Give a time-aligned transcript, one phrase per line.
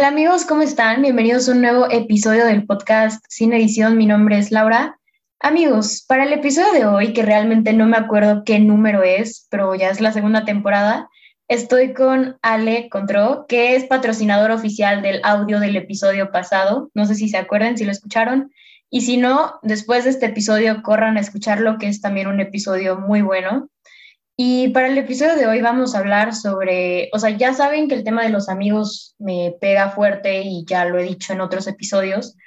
[0.00, 1.02] Hola amigos, ¿cómo están?
[1.02, 3.98] Bienvenidos a un nuevo episodio del podcast Sin Edición.
[3.98, 4.98] Mi nombre es Laura.
[5.40, 9.74] Amigos, para el episodio de hoy, que realmente no me acuerdo qué número es, pero
[9.74, 11.10] ya es la segunda temporada,
[11.48, 16.90] estoy con Ale Contro, que es patrocinador oficial del audio del episodio pasado.
[16.94, 18.50] No sé si se acuerdan, si lo escucharon.
[18.88, 22.98] Y si no, después de este episodio, corran a escucharlo, que es también un episodio
[22.98, 23.68] muy bueno.
[24.42, 27.94] Y para el episodio de hoy vamos a hablar sobre, o sea, ya saben que
[27.94, 31.66] el tema de los amigos me pega fuerte y ya lo he dicho en otros
[31.66, 32.38] episodios,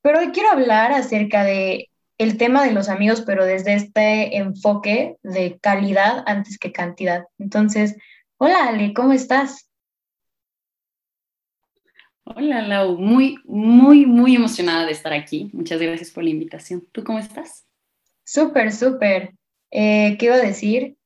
[0.00, 5.18] pero hoy quiero hablar acerca de el tema de los amigos, pero desde este enfoque
[5.22, 7.26] de calidad antes que cantidad.
[7.38, 7.94] Entonces,
[8.38, 9.68] hola Ale, ¿cómo estás?
[12.22, 15.50] Hola Lau, muy, muy, muy emocionada de estar aquí.
[15.52, 16.88] Muchas gracias por la invitación.
[16.90, 17.66] ¿Tú cómo estás?
[18.24, 19.34] Súper, súper.
[19.70, 20.96] Eh, ¿Qué iba a decir?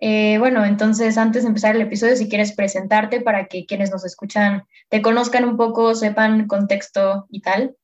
[0.00, 4.04] Eh, bueno, entonces antes de empezar el episodio, si quieres presentarte para que quienes nos
[4.04, 7.76] escuchan te conozcan un poco, sepan contexto y tal.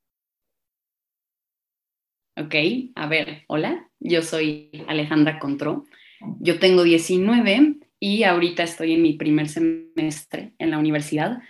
[2.36, 2.54] Ok,
[2.94, 5.84] a ver, hola, yo soy Alejandra Contró,
[6.40, 11.42] yo tengo 19 y ahorita estoy en mi primer semestre en la universidad.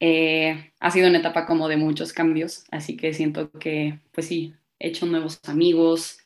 [0.00, 4.54] Eh, ha sido una etapa como de muchos cambios, así que siento que, pues sí,
[4.78, 6.18] he hecho nuevos amigos,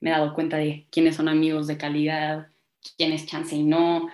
[0.00, 2.48] me he dado cuenta de quiénes son amigos de calidad,
[2.96, 4.08] quién es chance y no,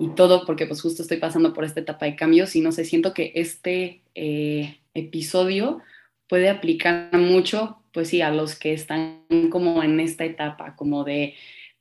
[0.00, 2.84] y todo, porque pues justo estoy pasando por esta etapa de cambios y no sé,
[2.84, 5.80] siento que este eh, episodio
[6.28, 11.34] puede aplicar mucho, pues sí, a los que están como en esta etapa, como de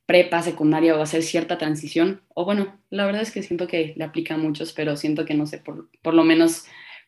[0.05, 4.03] prepa, secundaria o hacer cierta transición, o bueno, la verdad es que siento que le
[4.03, 6.65] aplica a muchos, pero siento que no sé, por, por lo menos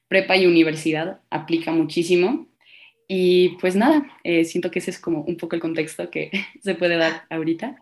[0.07, 2.47] prepa y universidad aplica muchísimo.
[3.07, 6.75] Y pues nada, eh, siento que ese es como un poco el contexto que se
[6.75, 7.81] puede dar ahorita.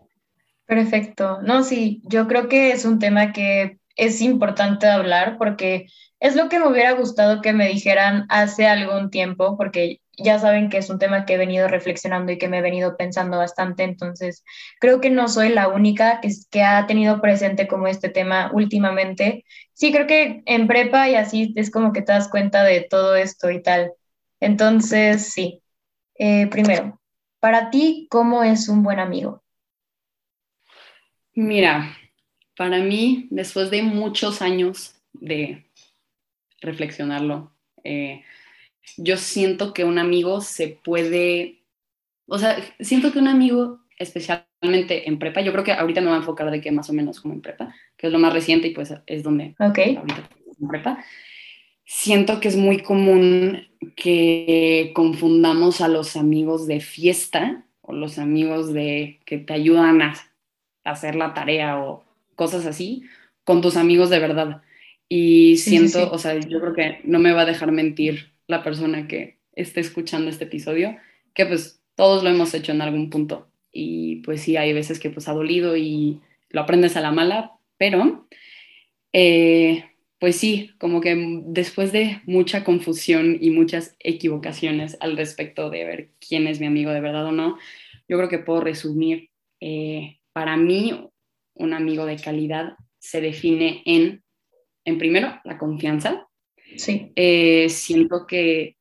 [0.66, 1.42] Perfecto.
[1.42, 5.88] No, sí, yo creo que es un tema que es importante hablar porque
[6.20, 10.70] es lo que me hubiera gustado que me dijeran hace algún tiempo, porque ya saben
[10.70, 13.84] que es un tema que he venido reflexionando y que me he venido pensando bastante,
[13.84, 14.44] entonces
[14.80, 19.44] creo que no soy la única que, que ha tenido presente como este tema últimamente.
[19.74, 23.16] Sí, creo que en prepa y así es como que te das cuenta de todo
[23.16, 23.92] esto y tal.
[24.40, 25.62] Entonces, sí.
[26.18, 27.02] Eh, primero,
[27.42, 29.43] para ti, ¿cómo es un buen amigo?
[31.36, 31.98] Mira,
[32.56, 35.66] para mí, después de muchos años de
[36.62, 37.52] reflexionarlo,
[37.84, 38.24] eh,
[38.98, 41.64] yo siento que un amigo se puede,
[42.28, 46.16] o sea, siento que un amigo, especialmente en prepa, yo creo que ahorita me voy
[46.16, 48.68] a enfocar de que más o menos como en prepa, que es lo más reciente
[48.68, 49.96] y pues es donde okay.
[49.96, 50.30] ahorita
[50.62, 51.04] en prepa,
[51.86, 58.74] siento que es muy común que confundamos a los amigos de fiesta o los amigos
[58.74, 60.16] de que te ayudan a
[60.84, 62.04] hacer la tarea o
[62.36, 63.04] cosas así
[63.44, 64.62] con tus amigos de verdad.
[65.10, 69.08] Y siento, o sea, yo creo que no me va a dejar mentir la persona
[69.08, 70.98] que esté escuchando este episodio,
[71.34, 73.48] que pues todos lo hemos hecho en algún punto.
[73.72, 77.54] Y pues sí, hay veces que pues ha dolido y lo aprendes a la mala,
[77.78, 78.28] pero
[79.12, 79.86] eh,
[80.20, 86.10] pues sí, como que después de mucha confusión y muchas equivocaciones al respecto de ver
[86.26, 87.58] quién es mi amigo de verdad o no,
[88.08, 89.30] yo creo que puedo resumir
[89.60, 91.10] eh, para mí,
[91.56, 94.24] un amigo de calidad se define en,
[94.86, 96.28] en primero, la confianza.
[96.78, 97.12] Sí.
[97.16, 98.78] Eh, siento que,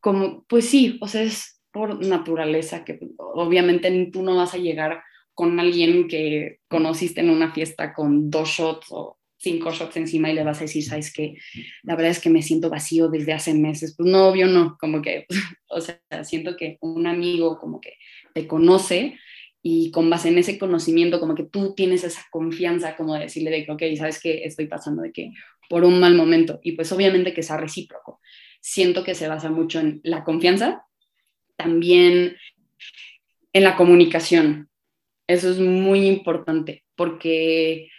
[0.00, 5.02] como, pues sí, o sea, es por naturaleza que obviamente tú no vas a llegar
[5.34, 10.34] con alguien que conociste en una fiesta con dos shots o cinco shots encima y
[10.34, 11.36] le vas a decir, sabes que
[11.84, 13.94] la verdad es que me siento vacío desde hace meses.
[13.96, 15.26] Pues no, obvio no, como que,
[15.68, 17.94] o sea, siento que un amigo como que
[18.34, 19.16] te conoce
[19.62, 23.50] y con base en ese conocimiento, como que tú tienes esa confianza como de decirle
[23.50, 25.32] de que, ok, sabes que estoy pasando de que
[25.68, 28.20] por un mal momento y pues obviamente que sea recíproco.
[28.60, 30.84] Siento que se basa mucho en la confianza,
[31.56, 32.36] también
[33.52, 34.68] en la comunicación.
[35.26, 37.90] Eso es muy importante porque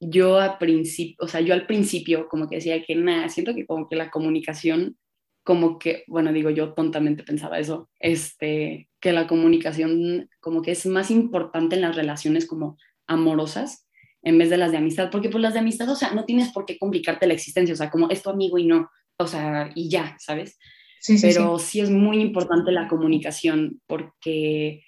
[0.00, 3.66] yo a principio, o sea, yo al principio como que decía que nada, siento que
[3.66, 4.96] como que la comunicación
[5.44, 10.86] como que, bueno, digo yo tontamente pensaba eso, este, que la comunicación como que es
[10.86, 12.78] más importante en las relaciones como
[13.08, 13.86] amorosas
[14.22, 16.52] en vez de las de amistad, porque pues las de amistad, o sea, no tienes
[16.52, 18.88] por qué complicarte la existencia, o sea, como es tu amigo y no,
[19.18, 20.56] o sea, y ya, ¿sabes?
[21.00, 21.66] Sí, sí, Pero sí.
[21.66, 24.84] sí es muy importante la comunicación porque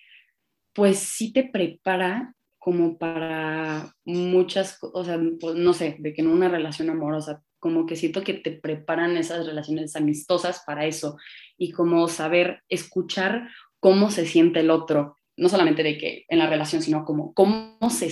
[0.72, 6.28] pues sí te prepara como para muchas, o sea, pues, no sé, de que en
[6.28, 11.16] una relación amorosa como que siento que te preparan esas relaciones amistosas para eso
[11.58, 13.48] y como saber escuchar
[13.84, 17.90] cómo se siente el otro, no solamente de que en la relación, sino como cómo
[17.90, 18.08] se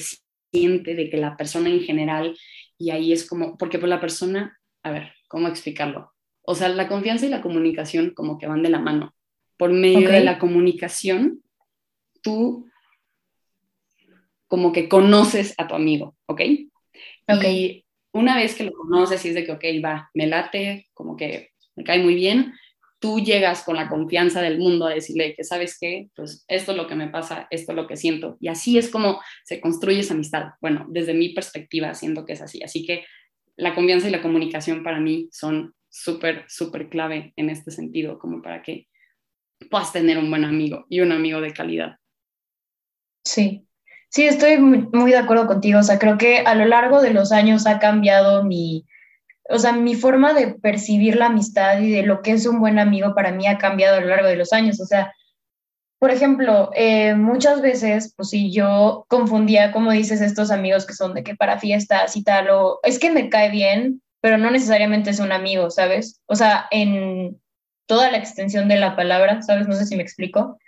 [0.53, 2.37] siente de que la persona en general,
[2.77, 6.13] y ahí es como, porque pues la persona, a ver, ¿cómo explicarlo?
[6.43, 9.15] O sea, la confianza y la comunicación como que van de la mano.
[9.57, 11.43] Por medio de la comunicación,
[12.21, 12.67] tú
[14.47, 16.43] como que conoces a tu amigo, ¿ok?
[17.29, 17.45] Ok.
[17.45, 21.17] Y una vez que lo conoces y es de que, ok, va, me late, como
[21.17, 22.53] que me cae muy bien,
[23.03, 26.09] tú llegas con la confianza del mundo a decirle que, ¿sabes qué?
[26.15, 28.37] Pues esto es lo que me pasa, esto es lo que siento.
[28.39, 30.51] Y así es como se construye esa amistad.
[30.61, 32.63] Bueno, desde mi perspectiva, siento que es así.
[32.63, 33.05] Así que
[33.57, 38.41] la confianza y la comunicación para mí son súper, súper clave en este sentido, como
[38.41, 38.87] para que
[39.69, 41.97] puedas tener un buen amigo y un amigo de calidad.
[43.25, 43.67] Sí,
[44.11, 45.81] sí, estoy muy, de acuerdo contigo.
[45.81, 48.87] O sea, creo que a lo largo de los años ha cambiado mi,
[49.53, 52.79] o sea, mi forma de percibir la amistad y de lo que es un buen
[52.79, 54.81] amigo para mí ha cambiado a lo largo de los años.
[54.81, 55.13] O sea,
[55.99, 61.15] por ejemplo, eh, muchas veces, pues si yo confundía, como dices, estos amigos que son
[61.15, 65.11] de que para fiestas y tal, o es que me cae bien, pero no necesariamente
[65.11, 66.21] es un amigo, ¿sabes?
[66.27, 67.39] O sea, en
[67.87, 69.69] toda la extensión de la palabra, ¿sabes?
[69.69, 70.59] No sé si me explico.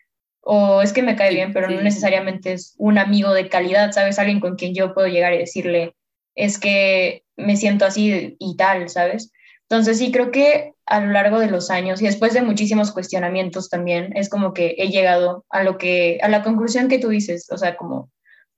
[0.43, 4.19] O es que me cae bien, pero no necesariamente es un amigo de calidad, ¿sabes?
[4.19, 5.95] Alguien con quien yo puedo llegar y decirle,
[6.35, 9.33] es que me siento así y tal, ¿sabes?
[9.69, 13.71] Entonces sí, creo que a lo largo de los años y después de muchísimos cuestionamientos
[13.71, 17.49] también, es como que he llegado a lo que, a la conclusión que tú dices,
[17.51, 18.11] o sea, como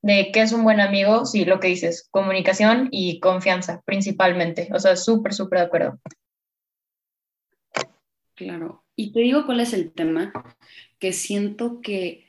[0.02, 4.78] de qué es un buen amigo, sí, lo que dices, comunicación y confianza principalmente, o
[4.78, 6.00] sea, súper, súper de acuerdo.
[8.34, 10.32] Claro, y te digo cuál es el tema,
[10.98, 12.26] que siento que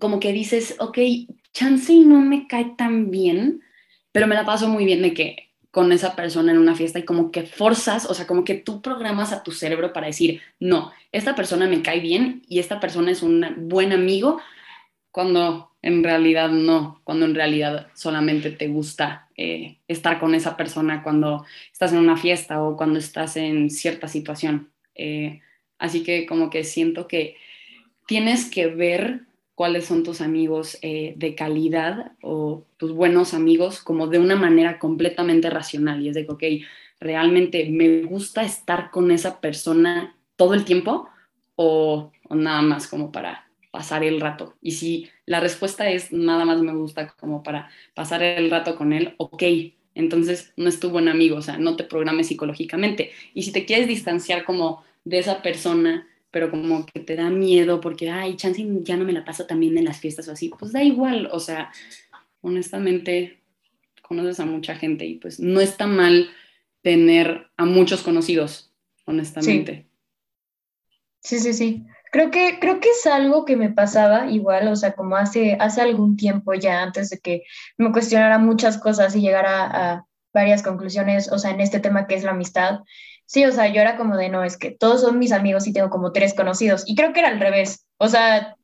[0.00, 0.98] como que dices, ok,
[1.52, 3.60] chance no me cae tan bien,
[4.16, 7.04] pero me la paso muy bien de que con esa persona en una fiesta y
[7.04, 10.90] como que forzas, o sea, como que tú programas a tu cerebro para decir, no,
[11.12, 14.40] esta persona me cae bien y esta persona es un buen amigo,
[15.10, 21.02] cuando en realidad no, cuando en realidad solamente te gusta eh, estar con esa persona
[21.02, 24.70] cuando estás en una fiesta o cuando estás en cierta situación.
[24.94, 25.42] Eh,
[25.76, 27.36] así que como que siento que
[28.06, 34.06] tienes que ver cuáles son tus amigos eh, de calidad o tus buenos amigos como
[34.06, 36.02] de una manera completamente racional.
[36.02, 36.42] Y es de que, ok,
[37.00, 41.08] realmente me gusta estar con esa persona todo el tiempo
[41.56, 44.56] o, nada más como para pasar el rato.
[44.60, 48.92] Y si la respuesta es nada más me gusta como para pasar el rato con
[48.92, 49.42] él, ok,
[49.94, 53.10] entonces no es tu buen amigo, o sea, no te programes psicológicamente.
[53.32, 56.06] Y si te quieres distanciar como de esa persona,
[56.36, 59.78] pero como que te da miedo porque, ay, chance ya no me la paso también
[59.78, 61.72] en las fiestas o así, pues da igual, o sea,
[62.42, 63.40] honestamente
[64.02, 66.28] conoces a mucha gente y pues no está mal
[66.82, 68.70] tener a muchos conocidos,
[69.06, 69.88] honestamente.
[71.20, 71.86] Sí, sí, sí.
[72.12, 75.80] Creo que, creo que es algo que me pasaba igual, o sea, como hace, hace
[75.80, 77.44] algún tiempo ya, antes de que
[77.78, 82.14] me cuestionara muchas cosas y llegara a varias conclusiones, o sea, en este tema que
[82.14, 82.80] es la amistad.
[83.26, 85.72] Sí, o sea, yo era como de, no, es que todos son mis amigos y
[85.72, 86.84] tengo como tres conocidos.
[86.86, 87.86] Y creo que era al revés.
[87.98, 88.56] O sea,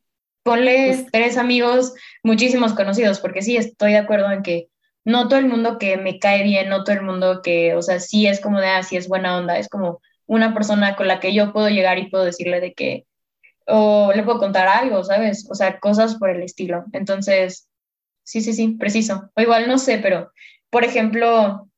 [0.43, 4.69] ponle tres amigos, muchísimos conocidos, porque sí, estoy de acuerdo en que
[5.05, 7.99] no todo el mundo que me cae bien, no todo el mundo que, o sea,
[8.01, 11.21] sí es como de, ah, sí es buena onda, es como una persona con la
[11.21, 13.07] que yo puedo llegar y puedo decirle de que,
[13.67, 15.47] o le puedo contar algo, ¿sabes?
[15.51, 16.85] O sea, cosas por el estilo.
[16.93, 17.69] Entonces,
[18.25, 19.31] sí, sí, sí, preciso.
[19.35, 20.33] O igual no sé, pero,
[20.71, 21.69] por ejemplo,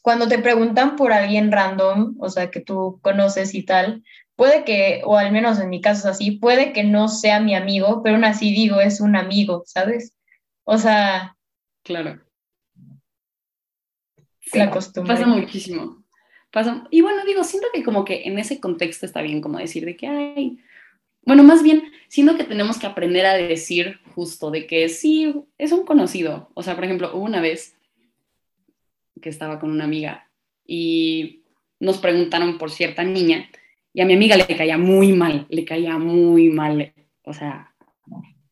[0.00, 4.02] cuando te preguntan por alguien random, o sea, que tú conoces y tal,
[4.36, 7.54] puede que, o al menos en mi caso es así, puede que no sea mi
[7.54, 10.14] amigo, pero aún así digo, es un amigo, ¿sabes?
[10.64, 11.36] O sea...
[11.84, 12.20] Claro.
[14.52, 15.14] la costumbre.
[15.14, 16.04] Pasa muchísimo.
[16.50, 19.84] Pasa, y bueno, digo, siento que como que en ese contexto está bien como decir
[19.84, 20.58] de que, hay...
[21.24, 25.72] bueno, más bien, siento que tenemos que aprender a decir justo de que sí, es
[25.72, 26.50] un conocido.
[26.54, 27.76] O sea, por ejemplo, hubo una vez
[29.22, 30.28] que estaba con una amiga
[30.66, 31.44] y
[31.80, 33.48] nos preguntaron por cierta niña
[33.94, 36.92] y a mi amiga le caía muy mal, le caía muy mal,
[37.24, 37.72] o sea,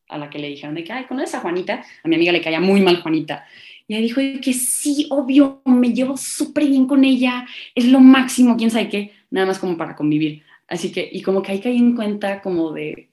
[0.09, 1.85] a la que le dijeron de que, ay, ¿conoces a Juanita?
[2.03, 3.47] A mi amiga le caía muy mal Juanita.
[3.87, 8.57] Y ella dijo que sí, obvio, me llevo súper bien con ella, es lo máximo,
[8.57, 10.43] quién sabe qué, nada más como para convivir.
[10.69, 13.11] Así que, y como que hay que en cuenta como de,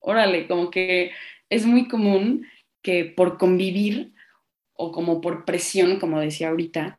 [0.00, 1.12] órale, como que
[1.48, 2.46] es muy común
[2.82, 4.12] que por convivir
[4.74, 6.98] o como por presión, como decía ahorita,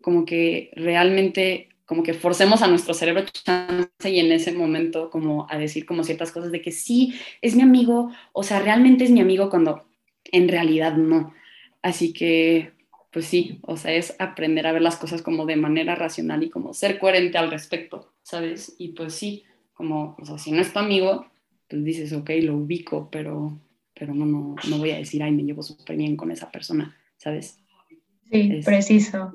[0.00, 5.46] como que realmente como que forcemos a nuestro cerebro chance y en ese momento como
[5.50, 9.10] a decir como ciertas cosas de que sí, es mi amigo, o sea, realmente es
[9.10, 9.84] mi amigo cuando
[10.32, 11.34] en realidad no.
[11.82, 12.72] Así que,
[13.12, 16.50] pues sí, o sea, es aprender a ver las cosas como de manera racional y
[16.50, 18.74] como ser coherente al respecto, ¿sabes?
[18.78, 19.44] Y pues sí,
[19.74, 21.26] como, o sea, si no es tu amigo,
[21.68, 23.58] pues dices, ok, lo ubico, pero,
[23.94, 26.96] pero no, no, no voy a decir, ay, me llevo súper bien con esa persona.
[27.24, 27.58] ¿sabes?
[28.30, 29.32] Sí, preciso.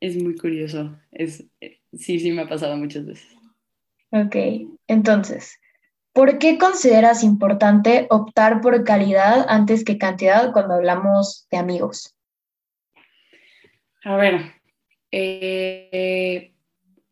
[0.00, 0.98] Es muy curioso.
[1.10, 1.46] Es,
[1.92, 3.28] sí, sí, me ha pasado muchas veces.
[4.10, 4.36] Ok,
[4.86, 5.58] entonces,
[6.12, 12.16] ¿por qué consideras importante optar por calidad antes que cantidad cuando hablamos de amigos?
[14.04, 14.52] A ver,
[15.10, 16.52] eh,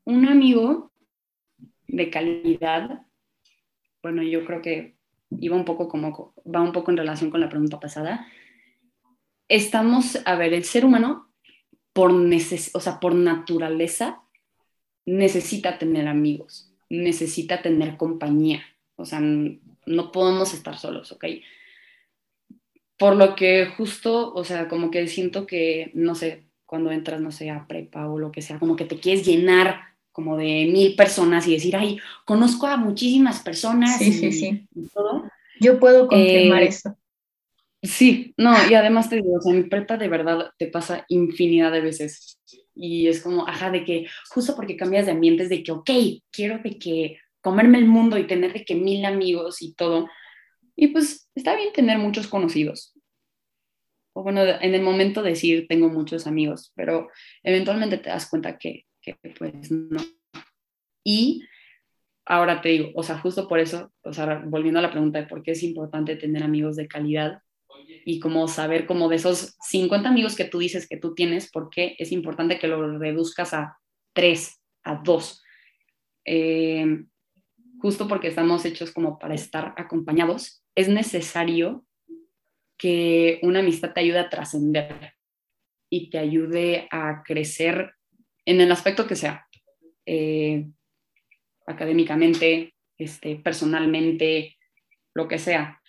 [0.04, 0.92] un amigo
[1.86, 3.06] de calidad,
[4.02, 4.99] bueno, yo creo que
[5.38, 8.26] iba un poco como, va un poco en relación con la pregunta pasada.
[9.48, 11.30] Estamos, a ver, el ser humano,
[11.92, 14.22] por, neces o sea, por naturaleza,
[15.06, 18.62] necesita tener amigos, necesita tener compañía,
[18.96, 21.24] o sea, no podemos estar solos, ¿ok?
[22.96, 27.32] Por lo que justo, o sea, como que siento que, no sé, cuando entras, no
[27.32, 30.96] sé, a prepa o lo que sea, como que te quieres llenar como de mil
[30.96, 33.98] personas y decir, ay, conozco a muchísimas personas.
[33.98, 34.68] Sí, sí, sí.
[35.60, 36.96] Yo puedo confirmar eh, eso.
[37.82, 41.72] Sí, no, y además te digo, o sea, en prepa de verdad te pasa infinidad
[41.72, 42.38] de veces.
[42.74, 45.90] Y es como, ajá, de que justo porque cambias de ambientes, de que, ok,
[46.30, 50.08] quiero de que comerme el mundo y tener de que mil amigos y todo.
[50.76, 52.94] Y pues está bien tener muchos conocidos,
[54.12, 57.08] o bueno, en el momento decir tengo muchos amigos, pero
[57.42, 58.86] eventualmente te das cuenta que,
[59.38, 60.00] pues no.
[61.04, 61.42] Y
[62.24, 65.26] ahora te digo, o sea, justo por eso, o sea, volviendo a la pregunta de
[65.26, 67.42] por qué es importante tener amigos de calidad
[68.04, 71.70] y como saber como de esos 50 amigos que tú dices que tú tienes, por
[71.70, 73.78] qué es importante que lo reduzcas a
[74.12, 75.42] 3, a 2.
[76.26, 77.04] Eh,
[77.80, 81.84] justo porque estamos hechos como para estar acompañados, es necesario
[82.76, 85.14] que una amistad te ayude a trascender
[85.90, 87.94] y te ayude a crecer
[88.50, 89.46] en el aspecto que sea,
[90.06, 90.66] eh,
[91.66, 94.58] académicamente, este, personalmente,
[95.14, 95.80] lo que sea.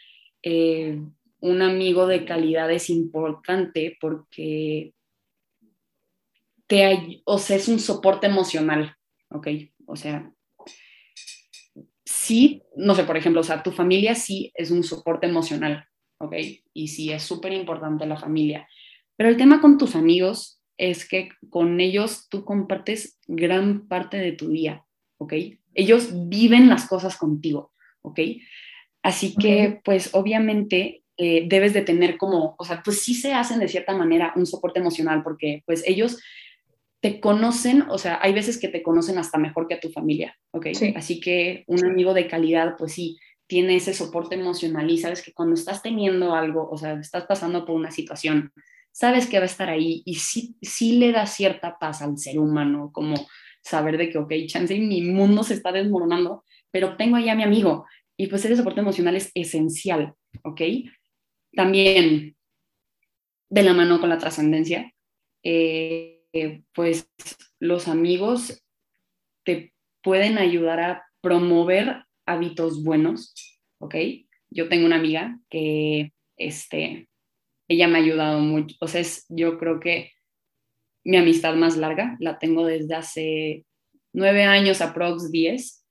[0.44, 1.00] Eh,
[1.40, 4.94] un amigo de calidad es importante porque
[6.68, 8.96] te, o sea, es un soporte emocional,
[9.30, 9.48] ¿ok?
[9.88, 10.32] O sea,
[12.06, 15.84] sí, no sé, por ejemplo, o sea, tu familia sí es un soporte emocional,
[16.20, 16.36] ¿ok?
[16.74, 18.68] Y sí, es súper importante la familia.
[19.18, 24.32] Pero el tema con tus amigos es que con ellos tú compartes gran parte de
[24.32, 24.84] tu día,
[25.20, 25.34] ¿ok?
[25.76, 27.72] Ellos viven las cosas contigo,
[28.02, 28.20] ¿ok?
[29.04, 33.60] Así que, pues, obviamente eh, debes de tener como, o sea, pues sí se hacen
[33.60, 36.20] de cierta manera un soporte emocional porque, pues, ellos
[37.00, 40.36] te conocen, o sea, hay veces que te conocen hasta mejor que a tu familia,
[40.50, 40.68] ¿ok?
[40.96, 45.34] Así que un amigo de calidad, pues sí, tiene ese soporte emocional y sabes que
[45.34, 48.52] cuando estás teniendo algo, o sea, estás pasando por una situación,
[48.92, 52.40] sabes que va a estar ahí y sí, sí le da cierta paz al ser
[52.40, 53.16] humano, como
[53.62, 57.44] saber de que, ok, chance, mi mundo se está desmoronando, pero tengo ahí a mi
[57.44, 57.86] amigo
[58.18, 60.62] y pues ese soporte emocional es esencial, ¿ok?
[61.56, 62.36] También
[63.50, 64.94] de la mano con la trascendencia,
[65.44, 66.22] eh,
[66.74, 67.10] pues
[67.60, 68.64] los amigos
[69.44, 73.34] te pueden ayudar a promover hábitos buenos,
[73.80, 73.96] ¿ok?
[74.50, 77.10] Yo tengo una amiga que, este,
[77.72, 80.12] ella me ha ayudado mucho, o sea, es, yo creo que
[81.04, 83.66] mi amistad más larga, la tengo desde hace
[84.14, 85.86] nueve años, aprox 10,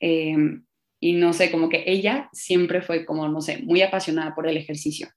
[0.00, 0.64] em,
[1.00, 4.56] y no sé, como que ella siempre fue como, no sé, muy apasionada por el
[4.56, 5.08] ejercicio.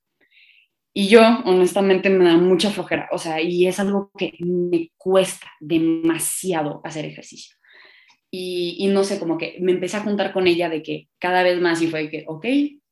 [0.94, 5.48] Y yo, honestamente, me da mucha flojera, o sea, y es algo que me cuesta
[5.60, 7.56] demasiado hacer ejercicio.
[8.32, 11.60] Y, no sé, como que me empecé a juntar con ella de que cada vez
[11.60, 12.46] más y fue que, ok,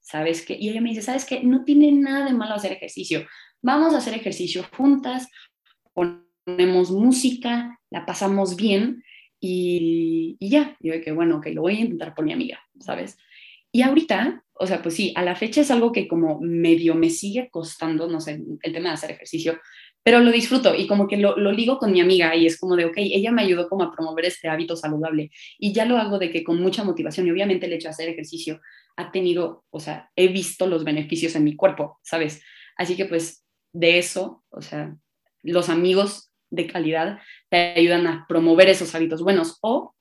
[0.07, 0.57] ¿sabes qué?
[0.57, 1.43] Y ella me dice, ¿sabes qué?
[1.43, 3.27] No tiene nada de malo hacer ejercicio.
[3.61, 5.27] Vamos a hacer ejercicio juntas,
[5.93, 9.03] ponemos música, la pasamos bien
[9.41, 10.77] y, y ya.
[10.79, 13.17] Yo de bueno, ok, lo voy a intentar por mi amiga, ¿sabes?
[13.71, 17.09] Y ahorita, o sea, pues sí, a la fecha es algo que como medio me
[17.09, 19.59] sigue costando, no sé, el tema de hacer ejercicio,
[20.07, 22.77] pero lo disfruto y como que lo, lo, ligo con mi amiga y es como
[22.77, 26.17] de, ok, ella me ayudó como a promover este hábito saludable y ya lo hago
[26.17, 28.61] de que con mucha motivación y obviamente el hecho de hacer ejercicio
[28.95, 32.41] ha tenido, o sea, he visto los beneficios en mi cuerpo, ¿sabes?
[32.77, 34.95] Así que pues de eso, o sea,
[35.43, 39.93] los amigos de calidad te ayudan a promover esos hábitos buenos o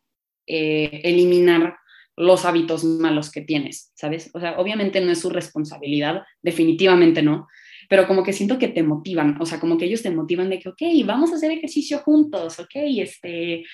[0.46, 1.78] eh, eliminar
[2.16, 4.30] los hábitos malos que tienes, ¿sabes?
[4.34, 7.48] O sea, obviamente no es su responsabilidad, definitivamente no,
[7.88, 10.58] pero como que siento que te motivan, o sea, como que ellos te motivan de
[10.58, 13.64] que, ok, vamos a hacer ejercicio juntos, ok, este,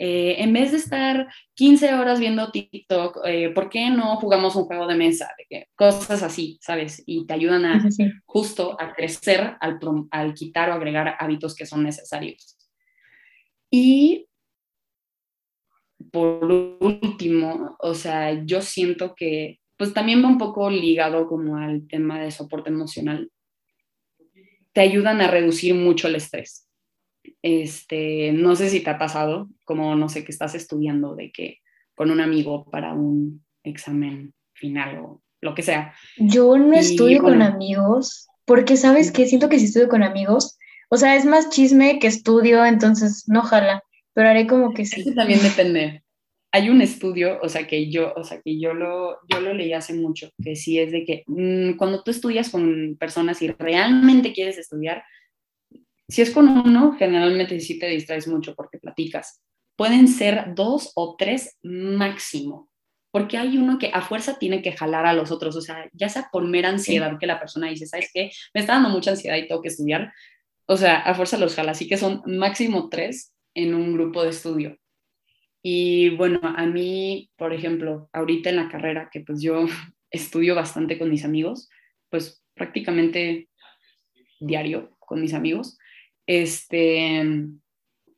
[0.00, 4.64] eh, en vez de estar 15 horas viendo TikTok, eh, ¿por qué no jugamos un
[4.64, 5.28] juego de mesa?
[5.36, 7.02] De que, cosas así, ¿sabes?
[7.04, 7.82] Y te ayudan a
[8.24, 9.78] justo a crecer al,
[10.10, 12.56] al quitar o agregar hábitos que son necesarios.
[13.70, 14.28] Y
[16.12, 21.86] por último, o sea, yo siento que pues también va un poco ligado como al
[21.86, 23.30] tema de soporte emocional
[24.72, 26.68] te ayudan a reducir mucho el estrés.
[27.42, 31.58] Este, no sé si te ha pasado, como no sé, que estás estudiando de que
[31.94, 35.94] con un amigo para un examen final o lo que sea.
[36.16, 40.58] Yo no estudio con amigos, porque sabes que siento que si estudio con amigos,
[40.90, 43.82] o sea, es más chisme que estudio, entonces no jala,
[44.14, 45.00] pero haré como que sí.
[45.02, 46.02] Eso también depende.
[46.50, 49.72] Hay un estudio, o sea, que yo, o sea, que yo lo, yo lo leí
[49.72, 54.32] hace mucho, que sí es de que mm, cuando tú estudias con personas y realmente
[54.32, 55.02] quieres estudiar,
[56.08, 59.42] si es con uno, generalmente sí te distraes mucho porque platicas.
[59.76, 62.70] Pueden ser dos o tres máximo,
[63.10, 66.08] porque hay uno que a fuerza tiene que jalar a los otros, o sea, ya
[66.08, 68.30] sea por mera ansiedad que la persona dice, ¿sabes qué?
[68.54, 70.12] Me está dando mucha ansiedad y tengo que estudiar,
[70.66, 74.30] o sea, a fuerza los jala, así que son máximo tres en un grupo de
[74.30, 74.78] estudio.
[75.70, 79.66] Y bueno, a mí, por ejemplo, ahorita en la carrera, que pues yo
[80.10, 81.68] estudio bastante con mis amigos,
[82.08, 83.50] pues prácticamente
[84.40, 85.76] diario con mis amigos,
[86.26, 87.22] este,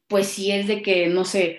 [0.07, 1.59] pues sí es de que, no sé,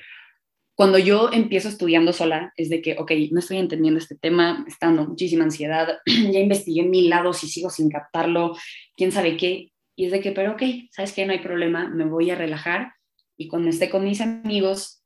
[0.76, 4.86] cuando yo empiezo estudiando sola, es de que, ok, no estoy entendiendo este tema, está
[4.86, 8.56] dando muchísima ansiedad, ya investigué mil lados y sigo sin captarlo,
[8.96, 11.26] quién sabe qué, y es de que, pero ok, ¿sabes qué?
[11.26, 12.94] No hay problema, me voy a relajar
[13.36, 15.01] y cuando esté con mis amigos,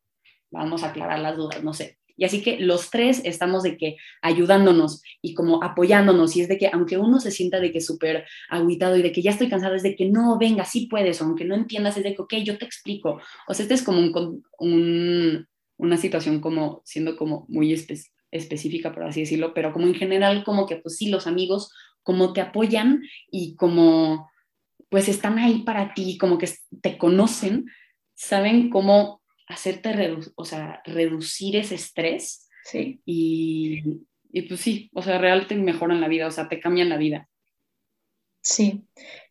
[0.52, 1.98] vamos a aclarar las dudas, no sé.
[2.18, 6.36] Y así que los tres estamos de que ayudándonos y como apoyándonos.
[6.36, 9.22] Y es de que aunque uno se sienta de que súper aguitado y de que
[9.22, 11.22] ya estoy cansado, es de que no, venga, sí puedes.
[11.22, 13.20] aunque no entiendas, es de que, ok, yo te explico.
[13.48, 14.00] O sea, este es como
[14.60, 15.48] un,
[15.78, 17.74] una situación como siendo como muy
[18.32, 21.72] específica, por así decirlo, pero como en general, como que pues sí, los amigos
[22.04, 24.30] como te apoyan y como
[24.90, 26.48] pues están ahí para ti, como que
[26.82, 27.66] te conocen,
[28.14, 32.48] saben cómo hacerte, o sea, reducir ese estrés.
[32.64, 33.02] Sí.
[33.06, 33.84] Y,
[34.32, 36.98] y pues sí, o sea, realmente te mejoran la vida, o sea, te cambian la
[36.98, 37.30] vida.
[38.42, 38.86] Sí,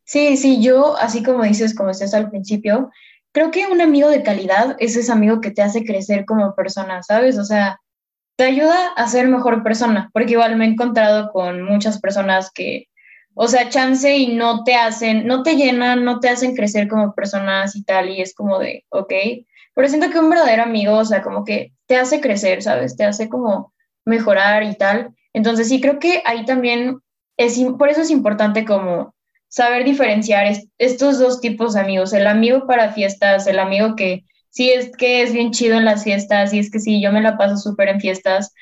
[0.05, 2.91] sí, sí, yo, así como dices, como estás al principio,
[3.33, 7.03] creo que un amigo de calidad es ese amigo que te hace crecer como persona,
[7.03, 7.39] ¿sabes?
[7.39, 7.81] O sea,
[8.37, 12.89] te ayuda a ser mejor persona, porque igual me he encontrado con muchas personas que,
[13.35, 17.15] o sea, chance y no te hacen, no te llenan, no te hacen crecer como
[17.15, 19.13] personas y tal, y es como de, ok,
[19.75, 22.97] pero siento que un verdadero amigo, o sea, como que te hace crecer, ¿sabes?
[22.97, 23.73] Te hace como
[24.05, 25.15] mejorar y tal.
[25.33, 26.99] Entonces sí, creo que ahí también
[27.37, 29.15] es, por eso es importante como
[29.49, 34.71] saber diferenciar estos dos tipos de amigos, el amigo para fiestas, el amigo que sí
[34.71, 37.39] es que es bien chido en las fiestas, y es que sí, yo me la
[37.39, 38.53] paso súper en fiestas,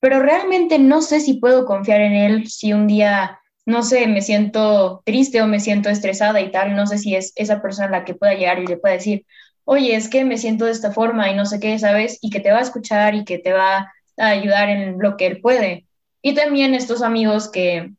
[0.00, 4.22] pero realmente no sé si puedo confiar en él si un día, no sé, me
[4.22, 8.04] siento triste o me siento estresada y tal, no sé si es esa persona la
[8.04, 9.26] que pueda llegar y le pueda decir,
[9.70, 12.18] oye, es que me siento de esta forma y no sé qué, ¿sabes?
[12.22, 15.26] Y que te va a escuchar y que te va a ayudar en lo que
[15.26, 15.86] él puede.
[16.22, 17.92] Y también estos amigos que,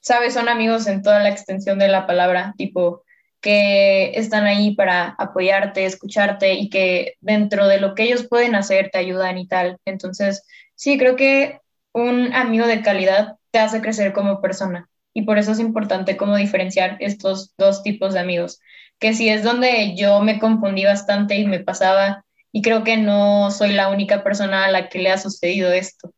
[0.00, 0.32] ¿sabes?
[0.32, 3.04] Son amigos en toda la extensión de la palabra, tipo
[3.42, 8.88] que están ahí para apoyarte, escucharte y que dentro de lo que ellos pueden hacer
[8.90, 9.76] te ayudan y tal.
[9.84, 11.60] Entonces, sí, creo que
[11.92, 16.36] un amigo de calidad te hace crecer como persona y por eso es importante cómo
[16.36, 18.58] diferenciar estos dos tipos de amigos
[18.98, 23.50] que sí es donde yo me confundí bastante y me pasaba, y creo que no
[23.50, 26.12] soy la única persona a la que le ha sucedido esto.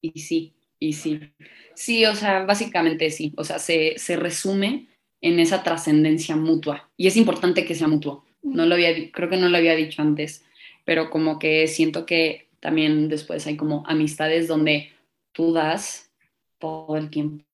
[0.00, 1.20] Y sí, y sí.
[1.74, 4.88] Sí, o sea, básicamente sí, o sea, se, resume
[5.20, 8.24] en esa trascendencia mutua, y es importante que sea mutuo.
[8.42, 10.44] No lo había, creo que no lo había dicho antes,
[10.84, 14.92] pero como que siento que también después hay como amistades donde
[15.32, 16.10] tú das
[16.58, 17.44] todo el tiempo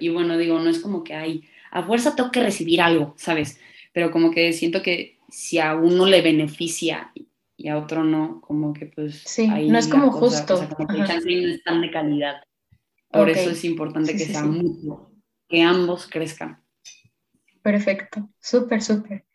[0.00, 3.60] y bueno, digo, no es como que hay, a fuerza tengo que recibir algo, ¿sabes?
[3.92, 7.12] Pero como que siento que si a uno le beneficia
[7.56, 9.22] y a otro no, como que pues...
[9.24, 10.54] Sí, no es como justo.
[10.54, 12.42] O sea, como que no es tan de calidad.
[13.10, 15.12] Por eso es importante que sea mutuo,
[15.48, 16.62] que ambos crezcan.
[17.62, 19.26] Perfecto, súper, súper.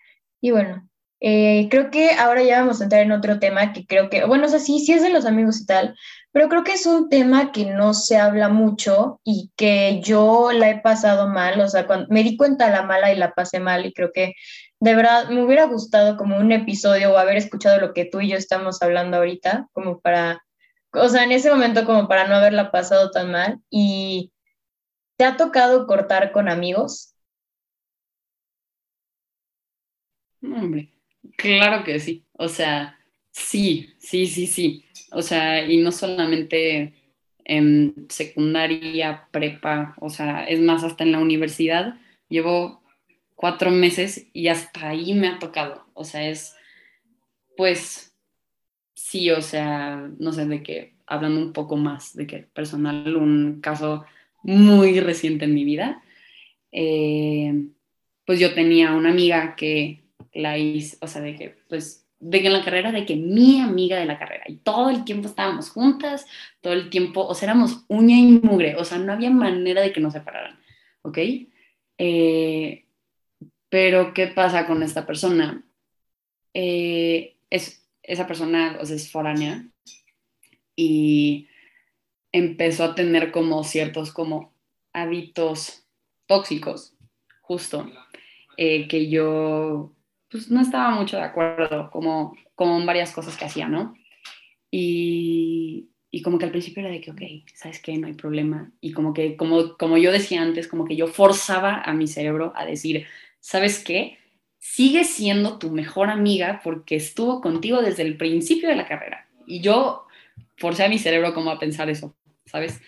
[0.41, 0.86] Y bueno,
[1.19, 4.45] eh, creo que ahora ya vamos a entrar en otro tema que creo que, bueno,
[4.45, 5.95] o sea, sí, sí es de los amigos y tal,
[6.31, 10.69] pero creo que es un tema que no se habla mucho y que yo la
[10.69, 13.93] he pasado mal, o sea, me di cuenta la mala y la pasé mal y
[13.93, 14.35] creo que
[14.79, 18.29] de verdad me hubiera gustado como un episodio o haber escuchado lo que tú y
[18.29, 20.43] yo estamos hablando ahorita, como para,
[20.93, 24.31] o sea, en ese momento como para no haberla pasado tan mal y
[25.17, 27.15] ¿te ha tocado cortar con amigos?
[30.43, 30.96] Hombre,
[31.37, 32.99] claro que sí, o sea,
[33.31, 36.93] sí, sí, sí, sí o sea, y no solamente
[37.45, 42.81] en secundaria, prepa, o sea, es más, hasta en la universidad, llevo
[43.35, 46.55] cuatro meses y hasta ahí me ha tocado, o sea, es,
[47.55, 48.13] pues,
[48.95, 53.61] sí, o sea, no sé, de qué, hablando un poco más de que personal, un
[53.61, 54.05] caso
[54.43, 56.03] muy reciente en mi vida,
[56.71, 57.53] eh,
[58.25, 60.03] pues yo tenía una amiga que
[60.37, 63.59] la hice, o sea, de que, pues, de que en la carrera, de que mi
[63.59, 66.25] amiga de la carrera, y todo el tiempo estábamos juntas,
[66.61, 69.91] todo el tiempo, o sea, éramos uña y mugre, o sea, no había manera de
[69.91, 70.59] que nos separaran,
[71.01, 71.17] ¿ok?
[71.97, 72.85] Eh,
[73.69, 75.63] pero, ¿qué pasa con esta persona?
[76.53, 79.67] Eh, es, esa persona, o sea, es foránea
[80.75, 81.47] y
[82.31, 84.53] empezó a tener como ciertos como
[84.93, 85.83] hábitos
[86.27, 86.95] tóxicos,
[87.41, 87.89] justo,
[88.57, 89.93] eh, que yo
[90.29, 93.95] pues no estaba mucho de acuerdo como con varias cosas que hacía, ¿no?
[94.71, 97.21] Y, y, como que al principio era de que, ok,
[97.53, 97.97] ¿sabes qué?
[97.97, 98.71] No hay problema.
[98.81, 102.51] Y como que, como, como yo decía antes, como que yo forzaba a mi cerebro
[102.55, 103.05] a decir,
[103.39, 104.17] ¿sabes qué?
[104.59, 109.27] Sigue siendo tu mejor amiga porque estuvo contigo desde el principio de la carrera.
[109.45, 110.05] Y yo
[110.57, 112.81] forcé a mi cerebro como a pensar eso, ¿sabes?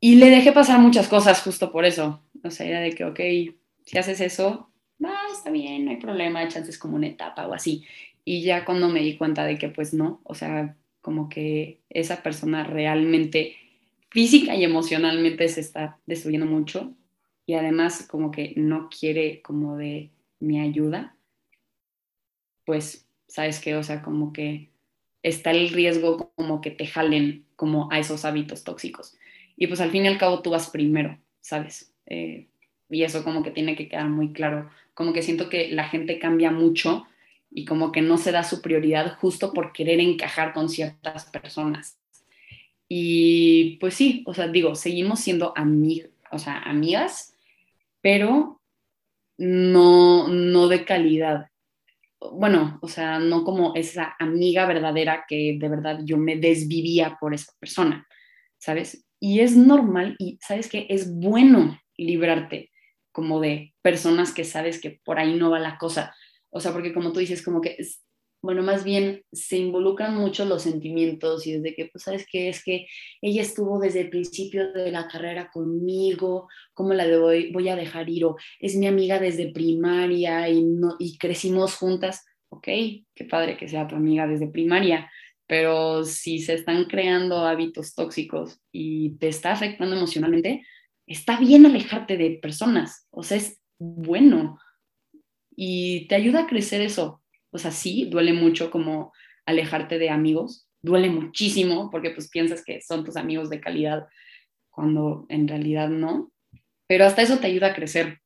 [0.00, 2.22] Y le dejé pasar muchas cosas justo por eso.
[2.42, 3.20] O sea, era de que, ok,
[3.86, 4.69] si haces eso,
[5.04, 7.84] ah, está bien, no hay problema, chances como una etapa o así.
[8.24, 12.22] Y ya cuando me di cuenta de que pues no, o sea, como que esa
[12.22, 13.56] persona realmente
[14.10, 16.94] física y emocionalmente se está destruyendo mucho
[17.46, 21.16] y además como que no quiere como de mi ayuda,
[22.64, 23.74] pues, ¿sabes qué?
[23.74, 24.70] O sea, como que
[25.22, 29.16] está el riesgo como que te jalen como a esos hábitos tóxicos.
[29.56, 31.92] Y pues al fin y al cabo tú vas primero, ¿sabes?
[32.06, 32.48] Eh,
[32.88, 36.18] y eso como que tiene que quedar muy claro como que siento que la gente
[36.18, 37.06] cambia mucho
[37.50, 41.98] y como que no se da su prioridad justo por querer encajar con ciertas personas.
[42.86, 45.54] Y pues sí, o sea, digo, seguimos siendo
[46.30, 47.34] o sea, amigas,
[48.02, 48.60] pero
[49.38, 51.46] no, no de calidad.
[52.32, 57.32] Bueno, o sea, no como esa amiga verdadera que de verdad yo me desvivía por
[57.32, 58.06] esa persona,
[58.58, 59.06] ¿sabes?
[59.18, 60.86] Y es normal y, ¿sabes qué?
[60.90, 62.69] Es bueno librarte
[63.12, 66.14] como de personas que sabes que por ahí no va la cosa.
[66.50, 68.02] O sea, porque como tú dices, como que, es,
[68.42, 72.48] bueno, más bien se involucran mucho los sentimientos y desde que, pues, ¿sabes qué?
[72.48, 72.86] Es que
[73.20, 78.08] ella estuvo desde el principio de la carrera conmigo, ¿cómo la voy, voy a dejar
[78.08, 78.24] ir?
[78.24, 82.24] O es mi amiga desde primaria y, no, y crecimos juntas.
[82.48, 85.08] Ok, qué padre que sea tu amiga desde primaria,
[85.46, 90.64] pero si se están creando hábitos tóxicos y te está afectando emocionalmente,
[91.10, 94.58] está bien alejarte de personas, o sea, es bueno
[95.56, 97.22] y te ayuda a crecer eso.
[97.50, 99.12] O sea, sí, duele mucho como
[99.44, 104.06] alejarte de amigos, duele muchísimo porque pues piensas que son tus amigos de calidad
[104.70, 106.30] cuando en realidad no,
[106.86, 108.20] pero hasta eso te ayuda a crecer,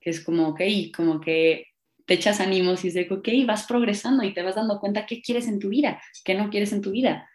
[0.00, 0.62] que es como, ok,
[0.96, 1.66] como que
[2.06, 5.46] te echas ánimos y dices, ok, vas progresando y te vas dando cuenta qué quieres
[5.46, 7.28] en tu vida, qué no quieres en tu vida.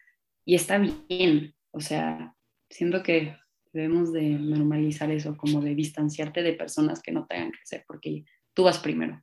[0.44, 2.34] Y está bien, o sea,
[2.68, 3.36] siento que
[3.76, 8.24] Debemos de normalizar eso, como de distanciarte de personas que no te hagan crecer, porque
[8.54, 9.22] tú vas primero.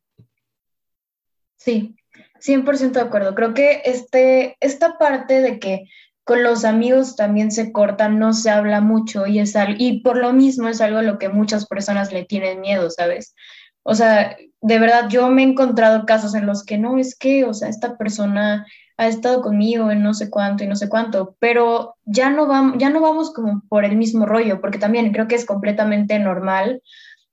[1.58, 1.96] Sí,
[2.40, 3.34] 100% de acuerdo.
[3.34, 5.86] Creo que este, esta parte de que
[6.24, 10.34] con los amigos también se cortan, no se habla mucho y, es y por lo
[10.34, 13.34] mismo es algo a lo que muchas personas le tienen miedo, ¿sabes?
[13.82, 17.44] O sea, de verdad, yo me he encontrado casos en los que no, es que,
[17.44, 21.36] o sea, esta persona ha estado conmigo en no sé cuánto y no sé cuánto,
[21.40, 25.28] pero ya no, vamos, ya no vamos como por el mismo rollo, porque también creo
[25.28, 26.82] que es completamente normal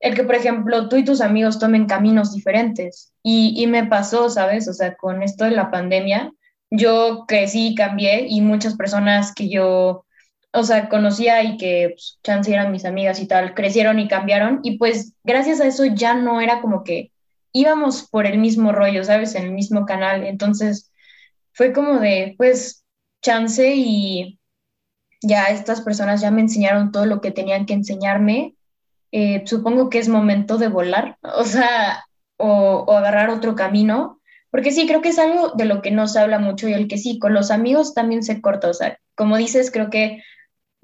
[0.01, 3.13] el que, por ejemplo, tú y tus amigos tomen caminos diferentes.
[3.23, 4.67] Y, y me pasó, ¿sabes?
[4.67, 6.33] O sea, con esto de la pandemia,
[6.71, 10.07] yo crecí y cambié y muchas personas que yo,
[10.53, 14.61] o sea, conocía y que pues, chance eran mis amigas y tal, crecieron y cambiaron
[14.63, 17.13] y pues gracias a eso ya no era como que
[17.53, 19.35] íbamos por el mismo rollo, ¿sabes?
[19.35, 20.25] En el mismo canal.
[20.25, 20.90] Entonces,
[21.61, 22.87] fue como de, pues,
[23.21, 24.41] chance y
[25.21, 28.55] ya estas personas ya me enseñaron todo lo que tenían que enseñarme.
[29.13, 32.07] Eh, supongo que es momento de volar, o sea,
[32.39, 36.09] o, o, agarrar otro camino, porque sí, creo que es algo de lo que no
[36.09, 38.99] se habla mucho y el que sí, con los amigos también se corta, o sea,
[39.15, 40.23] como dices, creo que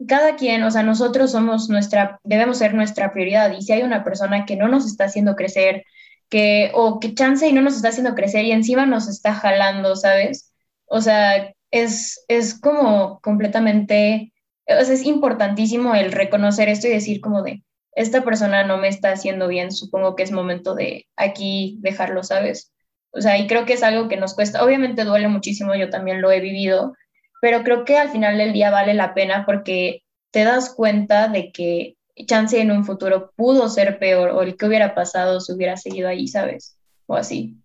[0.06, 4.04] cada quien, o sea, nosotros somos nuestra, debemos ser nuestra prioridad y si hay una
[4.04, 5.84] persona que no nos está haciendo crecer,
[6.28, 9.96] que, o que chance y no nos está haciendo crecer y encima nos está jalando,
[9.96, 10.45] ¿sabes?
[10.86, 14.32] O sea, es, es como completamente,
[14.66, 17.62] o sea, es importantísimo el reconocer esto y decir como de,
[17.96, 22.72] esta persona no me está haciendo bien, supongo que es momento de aquí dejarlo, ¿sabes?
[23.10, 26.20] O sea, y creo que es algo que nos cuesta, obviamente duele muchísimo, yo también
[26.20, 26.94] lo he vivido,
[27.40, 31.50] pero creo que al final del día vale la pena porque te das cuenta de
[31.52, 31.96] que
[32.26, 36.08] chance en un futuro pudo ser peor o el que hubiera pasado si hubiera seguido
[36.08, 36.78] ahí, ¿sabes?
[37.06, 37.56] O así.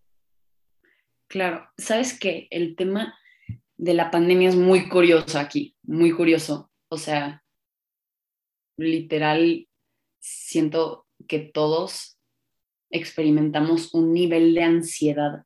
[1.32, 3.18] Claro, sabes que el tema
[3.78, 6.70] de la pandemia es muy curioso aquí, muy curioso.
[6.90, 7.42] O sea,
[8.76, 9.66] literal,
[10.20, 12.18] siento que todos
[12.90, 15.46] experimentamos un nivel de ansiedad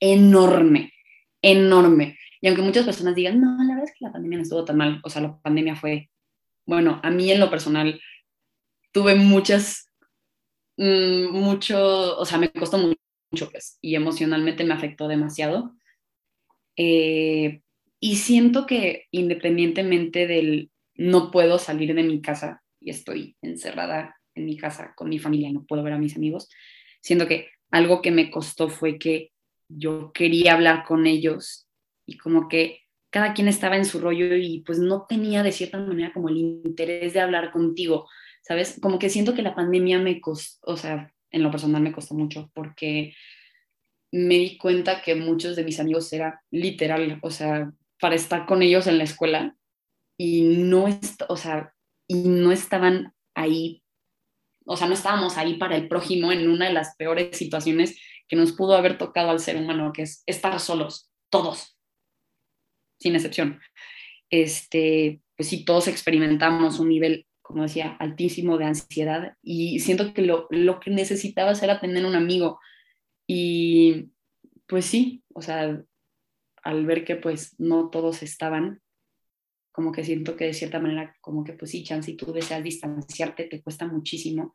[0.00, 0.94] enorme,
[1.42, 2.18] enorme.
[2.40, 4.78] Y aunque muchas personas digan, no, la verdad es que la pandemia no estuvo tan
[4.78, 6.08] mal, o sea, la pandemia fue,
[6.64, 8.00] bueno, a mí en lo personal
[8.92, 9.92] tuve muchas,
[10.78, 12.98] mm, mucho, o sea, me costó mucho,
[13.30, 15.74] pues, y emocionalmente me afectó demasiado.
[16.76, 17.62] Eh,
[18.00, 24.44] y siento que independientemente del no puedo salir de mi casa y estoy encerrada en
[24.44, 26.48] mi casa con mi familia, no puedo ver a mis amigos,
[27.00, 29.32] siento que algo que me costó fue que
[29.68, 31.68] yo quería hablar con ellos
[32.06, 35.78] y como que cada quien estaba en su rollo y pues no tenía de cierta
[35.78, 38.08] manera como el interés de hablar contigo,
[38.42, 38.78] ¿sabes?
[38.80, 42.14] Como que siento que la pandemia me costó, o sea, en lo personal me costó
[42.14, 43.14] mucho porque
[44.10, 48.62] me di cuenta que muchos de mis amigos era literal, o sea, para estar con
[48.62, 49.56] ellos en la escuela
[50.16, 50.86] y no,
[51.28, 51.74] o sea,
[52.06, 53.82] y no estaban ahí,
[54.64, 58.36] o sea, no estábamos ahí para el prójimo en una de las peores situaciones que
[58.36, 61.78] nos pudo haber tocado al ser humano, que es estar solos, todos,
[62.98, 63.60] sin excepción.
[64.30, 70.20] Este, pues sí, todos experimentamos un nivel, como decía, altísimo de ansiedad y siento que
[70.20, 72.60] lo, lo que necesitabas era tener un amigo.
[73.26, 74.10] Y
[74.66, 75.82] pues sí, o sea,
[76.62, 78.82] al ver que pues no todos estaban,
[79.72, 82.62] como que siento que de cierta manera, como que pues sí, chance, si tú deseas
[82.62, 84.54] distanciarte, te cuesta muchísimo,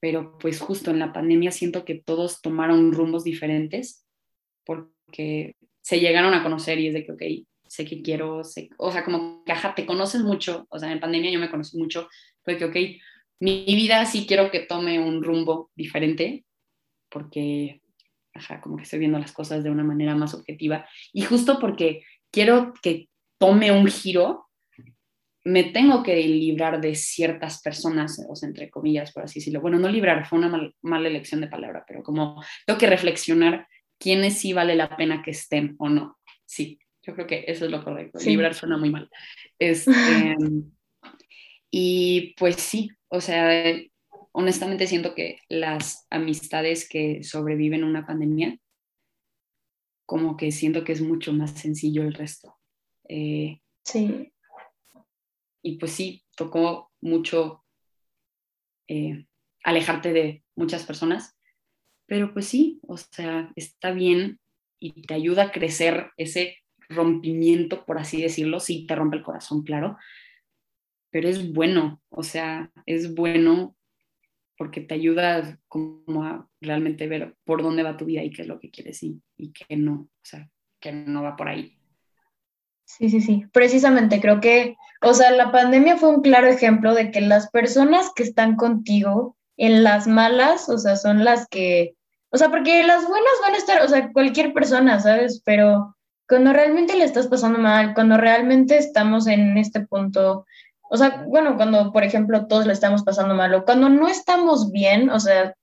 [0.00, 4.04] pero pues justo en la pandemia siento que todos tomaron rumbos diferentes
[4.66, 7.22] porque se llegaron a conocer y es de que, ok,
[7.74, 11.00] sé que quiero, sé, o sea, como que, ajá, te conoces mucho, o sea, en
[11.00, 12.08] pandemia yo me conocí mucho,
[12.42, 12.76] fue que, ok,
[13.40, 16.44] mi vida sí quiero que tome un rumbo diferente
[17.10, 17.82] porque
[18.34, 20.86] ajá, como que estoy viendo las cosas de una manera más objetiva.
[21.12, 23.08] Y justo porque quiero que
[23.38, 24.48] tome un giro,
[25.44, 29.60] me tengo que librar de ciertas personas, o sea, entre comillas, por así decirlo.
[29.60, 34.38] Bueno, no librar, fue una mala elección de palabra, pero como tengo que reflexionar quiénes
[34.38, 36.18] sí vale la pena que estén o no.
[36.46, 38.18] Sí, yo creo que eso es lo correcto.
[38.24, 39.10] Librar suena muy mal.
[39.58, 40.36] Este,
[41.70, 43.76] y pues sí, o sea,
[44.32, 48.58] honestamente siento que las amistades que sobreviven una pandemia,
[50.06, 52.56] como que siento que es mucho más sencillo el resto.
[53.08, 54.32] Eh, sí.
[55.62, 57.64] Y pues sí, tocó mucho
[58.88, 59.26] eh,
[59.62, 61.36] alejarte de muchas personas,
[62.06, 64.40] pero pues sí, o sea, está bien
[64.78, 69.62] y te ayuda a crecer ese rompimiento, por así decirlo, sí te rompe el corazón,
[69.62, 69.96] claro,
[71.10, 73.76] pero es bueno, o sea, es bueno
[74.56, 78.48] porque te ayuda como a realmente ver por dónde va tu vida y qué es
[78.48, 80.48] lo que quieres y, y qué no, o sea,
[80.80, 81.78] que no va por ahí.
[82.84, 87.10] Sí, sí, sí, precisamente creo que, o sea, la pandemia fue un claro ejemplo de
[87.10, 91.96] que las personas que están contigo en las malas, o sea, son las que,
[92.30, 95.42] o sea, porque las buenas van a estar, o sea, cualquier persona, ¿sabes?
[95.44, 95.96] Pero
[96.28, 100.46] cuando realmente le estás pasando mal, cuando realmente estamos en este punto
[100.94, 104.70] o sea, bueno, cuando, por ejemplo, todos le estamos pasando mal o cuando no estamos
[104.70, 105.56] bien, o sea,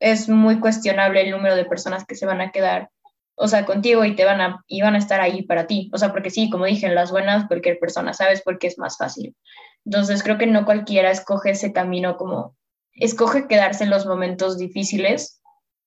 [0.00, 2.90] es muy cuestionable el número de personas que se van a quedar,
[3.36, 5.90] o sea, contigo y te van a, y van a estar ahí para ti.
[5.92, 8.42] O sea, porque sí, como dije, en las buenas, cualquier persona, ¿sabes?
[8.42, 9.36] Porque es más fácil.
[9.84, 12.56] Entonces, creo que no cualquiera escoge ese camino como,
[12.92, 15.40] escoge quedarse en los momentos difíciles,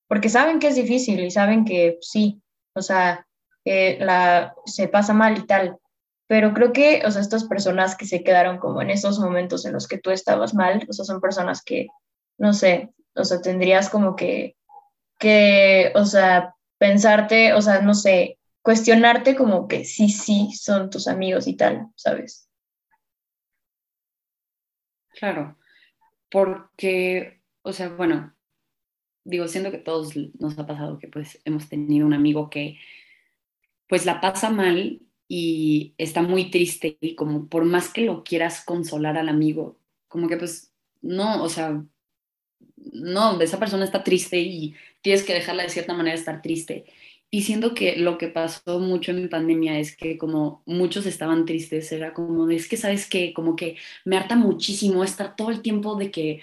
[0.08, 2.41] porque saben que es difícil y saben que sí,
[2.76, 3.28] o sea,
[3.99, 5.77] la, se pasa mal y tal,
[6.27, 9.73] pero creo que, o sea, estas personas que se quedaron como en esos momentos en
[9.73, 11.88] los que tú estabas mal, o sea, son personas que,
[12.38, 14.55] no sé, o sea, tendrías como que,
[15.17, 21.08] que, o sea, pensarte, o sea, no sé, cuestionarte como que sí, sí, son tus
[21.08, 22.47] amigos y tal, ¿sabes?
[25.19, 25.58] Claro,
[26.29, 28.34] porque, o sea, bueno,
[29.23, 32.77] digo, siento que todos nos ha pasado que pues hemos tenido un amigo que
[33.89, 38.63] pues la pasa mal y está muy triste y como por más que lo quieras
[38.63, 40.71] consolar al amigo, como que pues
[41.02, 41.84] no, o sea,
[42.78, 46.86] no, esa persona está triste y tienes que dejarla de cierta manera estar triste.
[47.32, 51.91] Y siento que lo que pasó mucho en pandemia es que como muchos estaban tristes,
[51.91, 55.95] era como, es que sabes que como que me harta muchísimo estar todo el tiempo
[55.95, 56.41] de que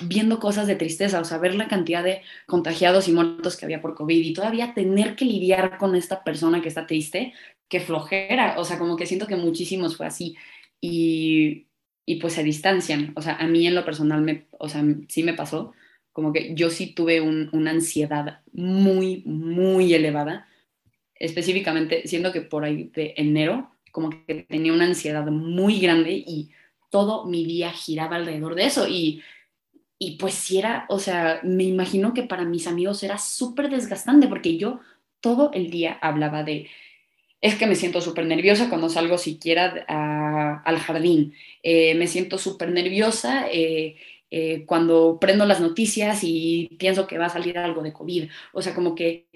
[0.00, 3.80] viendo cosas de tristeza, o sea, ver la cantidad de contagiados y muertos que había
[3.80, 7.32] por COVID y todavía tener que lidiar con esta persona que está triste,
[7.68, 10.36] que flojera, o sea, como que siento que muchísimos fue así
[10.80, 11.66] y,
[12.06, 15.22] y pues se distancian, o sea, a mí en lo personal, me, o sea, sí
[15.22, 15.72] me pasó,
[16.12, 20.46] como que yo sí tuve una ansiedad muy, muy elevada,
[21.14, 26.50] específicamente, siendo que por ahí de enero, como que tenía una ansiedad muy grande y
[26.90, 29.22] todo mi día giraba alrededor de eso y
[30.04, 34.28] y pues sí era, o sea, me imagino que para mis amigos era súper desgastante
[34.28, 34.80] porque yo
[35.20, 36.68] todo el día hablaba de,
[37.40, 39.84] es que me siento súper nerviosa cuando salgo siquiera
[40.64, 43.96] al jardín, eh, me siento súper nerviosa eh,
[44.30, 48.60] eh, cuando prendo las noticias y pienso que va a salir algo de COVID, o
[48.62, 49.26] sea, como que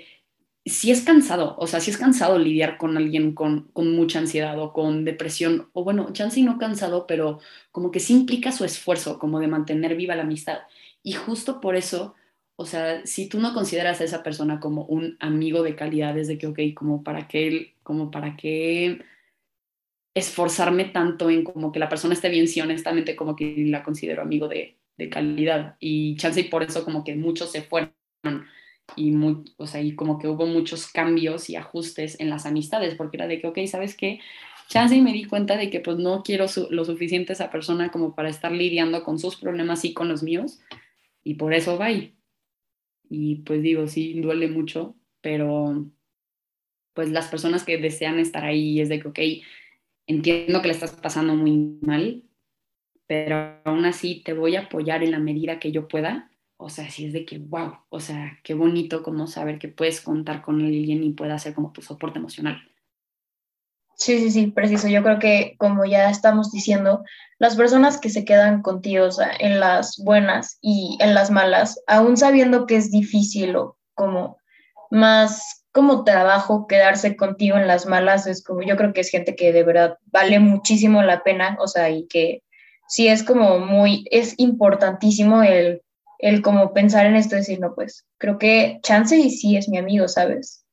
[0.69, 4.73] sí es cansado, o sea, sí es cansado lidiar con alguien con, mucha ansiedad o
[4.73, 9.41] con depresión, o bueno, chance no cansado, pero como que sí implica su esfuerzo, como
[9.41, 10.61] de mantener viva la amistad.
[11.03, 12.15] Y justo por eso,
[12.57, 16.39] o sea, si tú no consideras a esa persona como un amigo de calidad, desde
[16.39, 19.01] que, ok, como para qué, como para qué
[20.15, 24.23] esforzarme tanto en como que la persona esté bien, si honestamente como que la considero
[24.23, 25.77] amigo de, de calidad.
[25.81, 27.93] Y chance y por eso como que muchos se fueron
[28.97, 32.95] y, muy, o sea, y como que hubo muchos cambios y ajustes en las amistades,
[32.95, 34.21] porque era de que, ok, ¿sabes qué?
[34.69, 38.15] Chance y me di cuenta de que pues no quiero lo suficiente esa persona como
[38.15, 40.61] para estar lidiando con sus problemas y con los míos,
[41.25, 41.89] y por eso va
[43.11, 45.91] Y pues digo, sí, duele mucho, pero
[46.95, 49.19] pues las personas que desean estar ahí es de que, ok,
[50.07, 52.25] entiendo que le estás pasando muy mal,
[53.07, 56.91] pero aún así te voy a apoyar en la medida que yo pueda o sea,
[56.91, 60.61] sí es de que, wow, o sea, qué bonito como saber que puedes contar con
[60.61, 62.61] alguien y pueda ser como tu soporte emocional.
[63.95, 64.89] Sí, sí, sí, preciso.
[64.89, 67.05] Yo creo que, como ya estamos diciendo,
[67.39, 71.81] las personas que se quedan contigo o sea, en las buenas y en las malas,
[71.87, 74.39] aún sabiendo que es difícil o como
[74.91, 79.37] más como trabajo quedarse contigo en las malas, es como yo creo que es gente
[79.37, 82.43] que de verdad vale muchísimo la pena, o sea, y que
[82.89, 85.83] sí es como muy, es importantísimo el
[86.19, 89.79] el como pensar en esto, decir, no, pues creo que Chance y sí es mi
[89.79, 90.65] amigo, ¿sabes?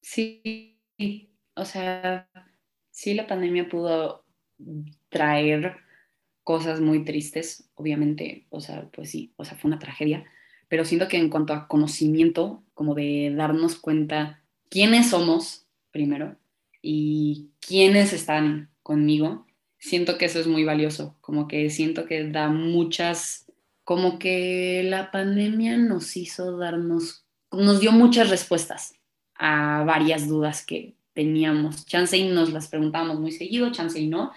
[0.00, 0.80] Sí,
[1.54, 2.28] o sea,
[2.90, 4.24] sí la pandemia pudo
[5.10, 5.76] traer
[6.42, 10.24] cosas muy tristes, obviamente, o sea, pues sí, o sea, fue una tragedia,
[10.68, 16.36] pero siento que en cuanto a conocimiento, como de darnos cuenta quiénes somos primero
[16.80, 19.46] y quiénes están conmigo,
[19.78, 23.46] siento que eso es muy valioso, como que siento que da muchas,
[23.84, 28.94] como que la pandemia nos hizo darnos, nos dio muchas respuestas
[29.34, 31.86] a varias dudas que teníamos.
[31.86, 34.32] Chance y nos las preguntábamos muy seguido, chance y no,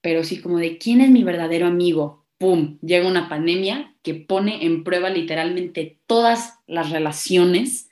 [0.00, 2.24] pero sí como de quién es mi verdadero amigo.
[2.38, 2.78] ¡Pum!
[2.80, 7.88] Llega una pandemia que pone en prueba literalmente todas las relaciones,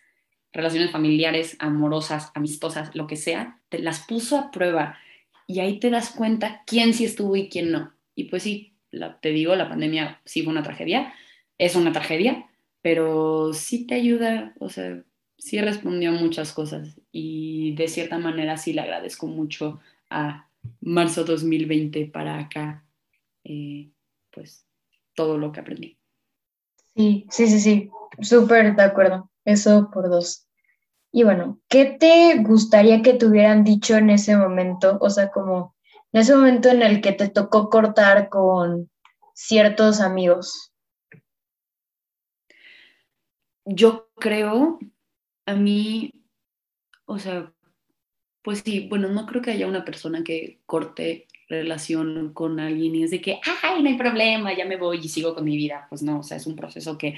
[0.53, 4.99] relaciones familiares, amorosas, amistosas, lo que sea, te las puso a prueba
[5.51, 7.93] y ahí te das cuenta quién sí estuvo y quién no.
[8.15, 8.77] Y pues sí,
[9.21, 11.13] te digo, la pandemia sí fue una tragedia,
[11.59, 12.49] es una tragedia,
[12.83, 15.03] pero sí te ayuda, o sea,
[15.39, 20.49] sí respondió a muchas cosas y de cierta manera sí le agradezco mucho a
[20.81, 22.85] marzo 2020 para acá,
[23.43, 23.89] eh,
[24.31, 24.65] pues
[25.15, 25.99] todo lo que aprendí.
[26.95, 30.47] Sí, sí, sí, sí, súper de acuerdo, eso por dos.
[31.13, 34.99] Y bueno, ¿qué te gustaría que te hubieran dicho en ese momento?
[35.01, 35.75] O sea, como
[36.13, 38.91] en ese momento en el que te tocó cortar con
[39.35, 40.73] ciertos amigos.
[43.65, 44.79] Yo creo,
[45.47, 46.13] a mí,
[47.07, 47.53] o sea,
[48.43, 53.05] pues sí, bueno, no creo que haya una persona que corte relación con alguien y
[53.05, 55.87] es de que, ay, no hay problema, ya me voy y sigo con mi vida.
[55.89, 57.17] Pues no, o sea, es un proceso que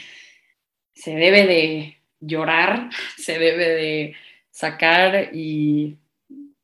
[0.94, 4.14] se debe de llorar, se debe de
[4.50, 5.98] sacar y,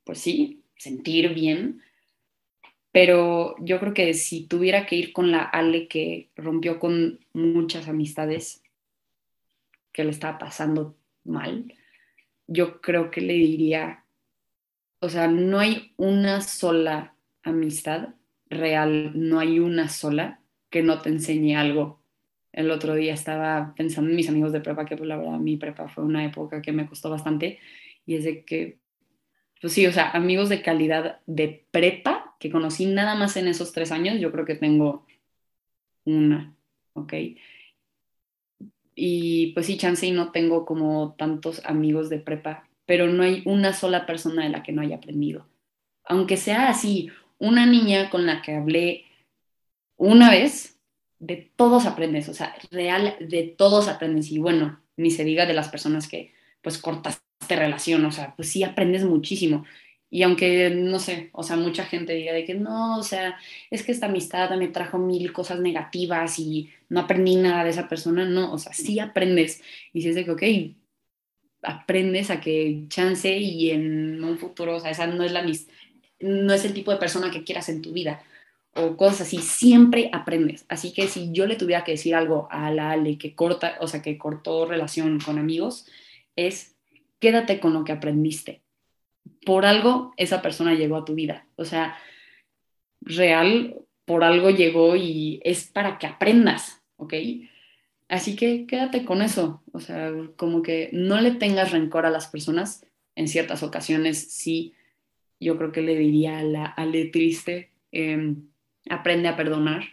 [0.05, 1.83] pues sí, sentir bien.
[2.91, 7.87] Pero yo creo que si tuviera que ir con la Ale que rompió con muchas
[7.87, 8.63] amistades,
[9.93, 11.75] que le estaba pasando mal,
[12.47, 14.05] yo creo que le diría,
[15.01, 18.15] o sea, no hay una sola amistad
[18.49, 20.41] real, no hay una sola
[20.71, 21.98] que no te enseñe algo
[22.53, 25.57] el otro día estaba pensando en mis amigos de prepa, que pues la verdad mi
[25.57, 27.59] prepa fue una época que me costó bastante,
[28.07, 28.79] y es de que,
[29.61, 33.73] pues sí, o sea, amigos de calidad de prepa que conocí nada más en esos
[33.73, 35.07] tres años, yo creo que tengo
[36.05, 36.55] una,
[36.95, 37.13] ¿ok?
[38.95, 43.43] Y pues sí, chance y no tengo como tantos amigos de prepa, pero no hay
[43.45, 45.47] una sola persona de la que no haya aprendido.
[46.05, 49.05] Aunque sea así, una niña con la que hablé
[49.97, 50.78] una vez,
[51.19, 54.31] de todos aprendes, o sea, real, de todos aprendes.
[54.31, 58.49] Y bueno, ni se diga de las personas que pues cortaste relación, o sea, pues
[58.51, 59.65] sí aprendes muchísimo.
[60.11, 63.37] Y aunque, no sé, o sea, mucha gente diga de que no, o sea,
[63.71, 67.89] es que esta amistad me trajo mil cosas negativas y no aprendí nada de esa
[67.89, 69.63] persona, no, o sea, sí aprendes.
[69.93, 70.43] Y si es de que, ok,
[71.63, 75.73] aprendes a que chance y en un futuro, o sea, esa no es la amistad,
[76.21, 78.23] no es el tipo de persona que quieras en tu vida
[78.79, 80.65] o cosas así, siempre aprendes.
[80.69, 83.89] Así que si yo le tuviera que decir algo a la Ale que corta, o
[83.89, 85.87] sea, que cortó relación con amigos,
[86.37, 86.77] es
[87.19, 88.63] quédate con lo que aprendiste.
[89.45, 91.47] Por algo esa persona llegó a tu vida.
[91.57, 91.97] O sea,
[93.01, 97.15] real, por algo llegó y es para que aprendas, ¿ok?
[98.09, 99.63] Así que quédate con eso.
[99.73, 102.87] O sea, como que no le tengas rencor a las personas.
[103.17, 104.75] En ciertas ocasiones sí,
[105.41, 107.71] yo creo que le diría a la Ale triste.
[107.93, 108.37] Eh,
[108.91, 109.85] aprende a perdonar,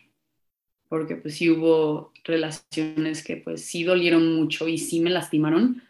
[0.89, 5.83] porque pues sí hubo relaciones que pues sí dolieron mucho y sí me lastimaron.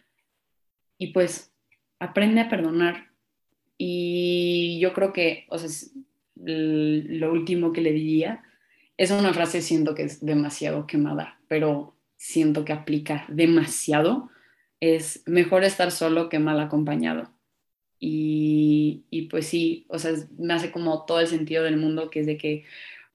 [0.97, 1.51] Y pues
[1.99, 3.11] aprende a perdonar.
[3.77, 5.69] Y yo creo que, o sea,
[6.35, 8.43] lo último que le diría
[8.97, 14.29] es una frase siento que es demasiado quemada, pero siento que aplica demasiado.
[14.79, 17.29] Es mejor estar solo que mal acompañado.
[17.99, 22.21] Y, y, pues sí, o sea, me hace como todo el sentido del mundo que
[22.21, 22.65] es de que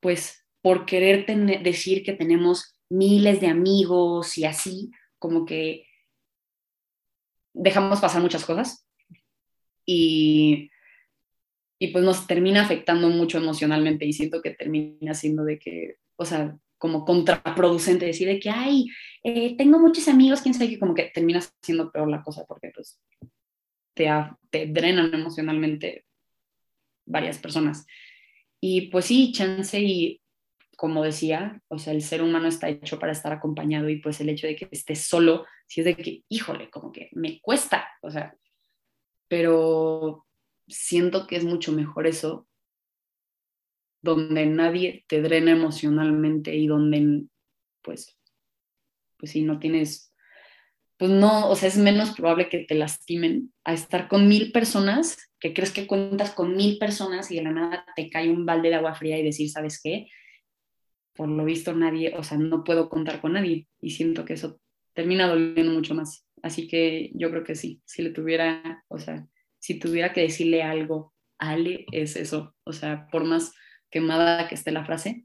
[0.01, 1.27] pues por querer
[1.63, 5.87] decir que tenemos miles de amigos y así, como que
[7.53, 8.87] dejamos pasar muchas cosas
[9.87, 10.71] y,
[11.79, 16.25] y pues nos termina afectando mucho emocionalmente y siento que termina siendo de que, o
[16.25, 18.87] sea, como contraproducente decir de que, ay,
[19.23, 22.71] eh, tengo muchos amigos, quién sabe que como que termina siendo peor la cosa porque
[22.75, 22.99] pues
[23.95, 24.09] te,
[24.51, 26.07] te drenan emocionalmente
[27.05, 27.87] varias personas.
[28.61, 30.21] Y pues sí, chance y
[30.77, 34.31] como decía, o sea, el ser humano está hecho para estar acompañado y pues el
[34.31, 38.11] hecho de que esté solo, si es de que, híjole, como que me cuesta, o
[38.11, 38.35] sea,
[39.29, 40.27] pero
[40.67, 42.49] siento que es mucho mejor eso,
[44.03, 47.27] donde nadie te drena emocionalmente y donde,
[47.83, 48.19] pues,
[49.19, 50.15] pues si no tienes,
[50.97, 55.30] pues no, o sea, es menos probable que te lastimen a estar con mil personas
[55.41, 58.69] que crees que cuentas con mil personas y de la nada te cae un balde
[58.69, 60.07] de agua fría y decir, ¿sabes qué?
[61.15, 64.61] Por lo visto nadie, o sea, no puedo contar con nadie y siento que eso
[64.93, 66.27] termina doliendo mucho más.
[66.43, 69.27] Así que yo creo que sí, si le tuviera, o sea,
[69.59, 72.55] si tuviera que decirle algo a Ale, es eso.
[72.65, 73.53] O sea, por más
[73.91, 75.25] quemada que esté la frase,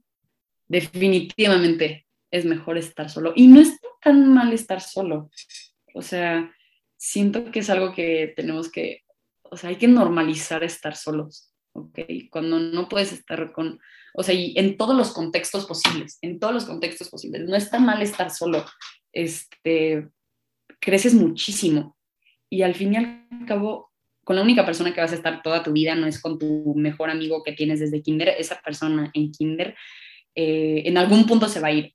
[0.68, 3.34] definitivamente es mejor estar solo.
[3.36, 5.30] Y no es tan mal estar solo.
[5.93, 6.53] O sea,
[6.97, 9.05] siento que es algo que tenemos que
[9.56, 11.99] o sea, hay que normalizar estar solos, ¿ok?
[12.30, 13.80] Cuando no puedes estar con,
[14.14, 17.80] o sea, y en todos los contextos posibles, en todos los contextos posibles, no está
[17.80, 18.66] mal estar solo,
[19.14, 20.10] este,
[20.82, 21.95] creces muchísimo
[22.49, 23.93] y al fin y al cabo,
[24.26, 26.74] con la única persona que vas a estar toda tu vida no es con tu
[26.76, 29.74] mejor amigo que tienes desde kinder, esa persona en kinder
[30.36, 31.93] eh, en algún punto se va a ir.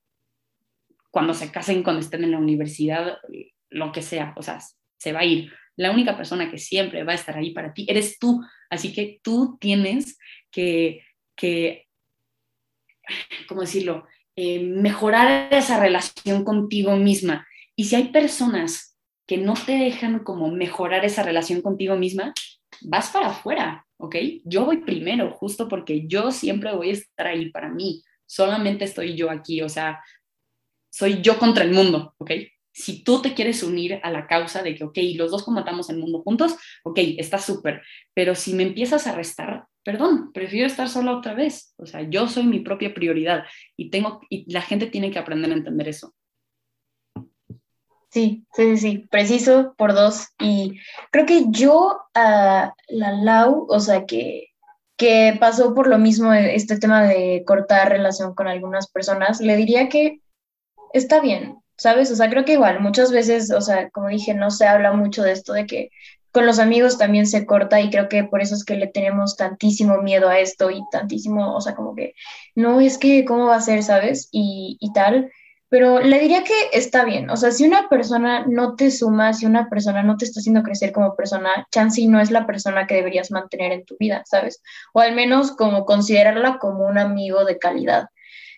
[1.10, 3.18] Cuando se casen, cuando estén en la universidad,
[3.68, 4.60] lo que sea, o sea,
[4.96, 7.86] se va a ir la única persona que siempre va a estar ahí para ti
[7.88, 8.42] eres tú.
[8.68, 10.18] Así que tú tienes
[10.50, 11.02] que,
[11.34, 11.88] que
[13.48, 14.06] ¿cómo decirlo?
[14.36, 17.46] Eh, mejorar esa relación contigo misma.
[17.74, 22.34] Y si hay personas que no te dejan como mejorar esa relación contigo misma,
[22.82, 24.16] vas para afuera, ¿ok?
[24.44, 28.02] Yo voy primero, justo porque yo siempre voy a estar ahí para mí.
[28.26, 30.04] Solamente estoy yo aquí, o sea,
[30.90, 32.32] soy yo contra el mundo, ¿ok?
[32.72, 35.98] Si tú te quieres unir a la causa de que, ok, los dos combatamos el
[35.98, 37.82] mundo juntos, ok, está súper,
[38.14, 41.74] pero si me empiezas a restar, perdón, prefiero estar sola otra vez.
[41.76, 43.44] O sea, yo soy mi propia prioridad
[43.76, 46.14] y, tengo, y la gente tiene que aprender a entender eso.
[48.10, 50.28] Sí, sí, sí, preciso por dos.
[50.40, 50.80] Y
[51.12, 54.48] creo que yo a la Lau, o sea, que,
[54.96, 59.88] que pasó por lo mismo este tema de cortar relación con algunas personas, le diría
[59.88, 60.20] que
[60.92, 62.10] está bien, ¿sabes?
[62.10, 65.22] O sea, creo que igual muchas veces, o sea, como dije, no se habla mucho
[65.22, 65.90] de esto, de que
[66.30, 69.36] con los amigos también se corta y creo que por eso es que le tenemos
[69.36, 72.14] tantísimo miedo a esto y tantísimo, o sea, como que,
[72.54, 74.28] no, es que, ¿cómo va a ser, sabes?
[74.30, 75.32] Y, y tal.
[75.70, 79.46] Pero le diría que está bien, o sea, si una persona no te suma, si
[79.46, 82.96] una persona no te está haciendo crecer como persona, Chansey no es la persona que
[82.96, 84.62] deberías mantener en tu vida, ¿sabes?
[84.92, 88.08] O al menos como considerarla como un amigo de calidad.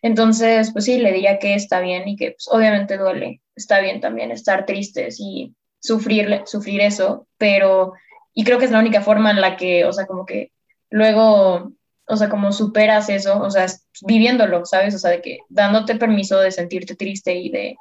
[0.02, 3.40] Entonces, pues sí, le diría que está bien y que pues, obviamente duele.
[3.54, 7.92] Está bien también estar tristes y sufrir, sufrir eso, pero,
[8.34, 10.52] y creo que es la única forma en la que, o sea, como que
[10.90, 11.72] luego,
[12.06, 13.66] o sea, como superas eso, o sea,
[14.06, 14.94] viviéndolo, ¿sabes?
[14.94, 17.76] O sea, de que dándote permiso de sentirte triste y de,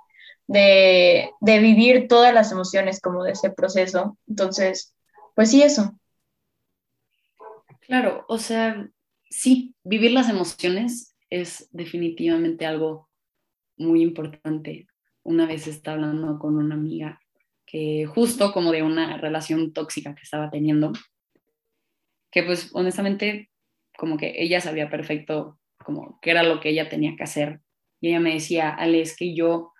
[0.47, 4.17] de, de vivir todas las emociones como de ese proceso.
[4.28, 4.93] Entonces,
[5.36, 5.95] pues sí, eso.
[7.82, 8.88] Claro, o sea,
[9.30, 13.09] sí, vivir las emociones es definitivamente algo
[13.77, 14.86] muy importante.
[15.23, 17.19] Una vez estaba hablando con una amiga
[17.65, 20.91] que justo como de una relación tóxica que estaba teniendo,
[22.32, 23.49] que pues honestamente
[23.97, 27.61] como que ella sabía perfecto como qué era lo que ella tenía que hacer.
[28.01, 29.71] Y ella me decía, Ale, es que yo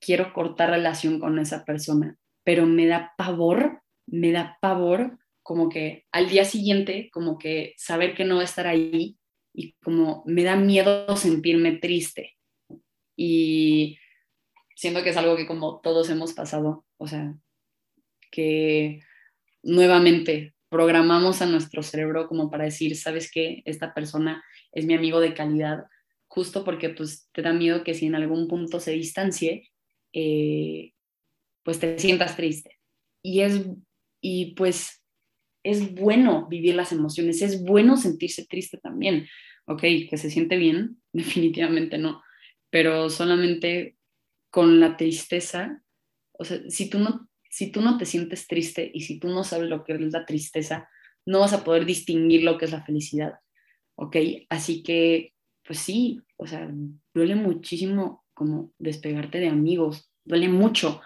[0.00, 6.04] quiero cortar relación con esa persona, pero me da pavor, me da pavor como que
[6.12, 9.16] al día siguiente, como que saber que no va a estar ahí
[9.56, 12.36] y como me da miedo sentirme triste.
[13.16, 13.98] Y
[14.76, 17.34] siento que es algo que como todos hemos pasado, o sea,
[18.30, 19.00] que
[19.62, 23.62] nuevamente programamos a nuestro cerebro como para decir, ¿sabes qué?
[23.64, 25.84] Esta persona es mi amigo de calidad,
[26.28, 29.70] justo porque pues te da miedo que si en algún punto se distancie,
[30.12, 30.92] eh,
[31.62, 32.78] pues te sientas triste.
[33.22, 33.64] Y es,
[34.20, 35.02] y pues
[35.70, 39.26] es bueno vivir las emociones, es bueno sentirse triste también.
[39.66, 42.22] Ok, que se siente bien, definitivamente no,
[42.70, 43.96] pero solamente
[44.50, 45.82] con la tristeza,
[46.32, 49.44] o sea, si tú no, si tú no te sientes triste y si tú no
[49.44, 50.88] sabes lo que es la tristeza,
[51.26, 53.34] no vas a poder distinguir lo que es la felicidad.
[53.96, 54.16] ¿Ok?
[54.48, 55.32] Así que,
[55.66, 56.70] pues sí, o sea,
[57.14, 61.00] duele muchísimo como despegarte de amigos, duele mucho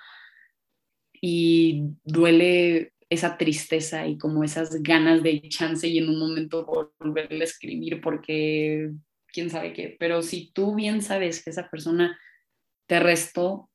[1.20, 6.64] y duele esa tristeza y como esas ganas de chance y en un momento
[6.98, 8.92] volverle a escribir porque
[9.26, 12.18] quién sabe qué, pero si tú bien sabes que esa persona
[12.86, 13.68] te restó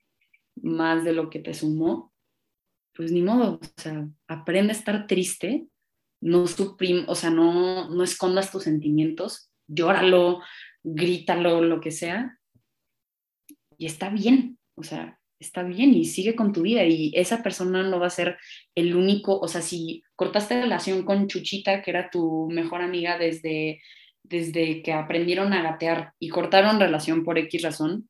[0.55, 2.13] más de lo que te sumó,
[2.95, 5.67] pues ni modo, o sea, aprende a estar triste,
[6.21, 10.41] no suprim, o sea, no, no escondas tus sentimientos, llóralo,
[10.83, 12.39] grítalo, lo que sea,
[13.77, 17.83] y está bien, o sea, está bien y sigue con tu vida y esa persona
[17.83, 18.37] no va a ser
[18.73, 23.81] el único, o sea, si cortaste relación con Chuchita, que era tu mejor amiga desde,
[24.23, 28.09] desde que aprendieron a gatear y cortaron relación por X razón,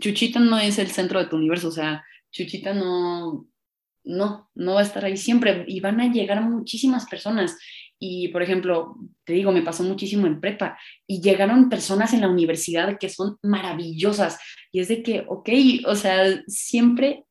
[0.00, 3.46] Chuchita no es el centro de tu universo, o sea, Chuchita no,
[4.04, 7.56] no, no va a estar ahí siempre y van a llegar muchísimas personas
[7.98, 12.28] y, por ejemplo, te digo, me pasó muchísimo en prepa y llegaron personas en la
[12.28, 14.38] universidad que son maravillosas.
[14.70, 15.48] Y es de que, ok,
[15.86, 17.24] o sea, siempre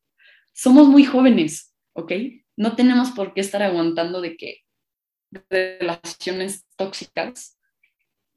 [0.52, 2.12] somos muy jóvenes, ¿ok?
[2.56, 4.58] No tenemos por qué estar aguantando de que
[5.50, 7.58] relaciones tóxicas,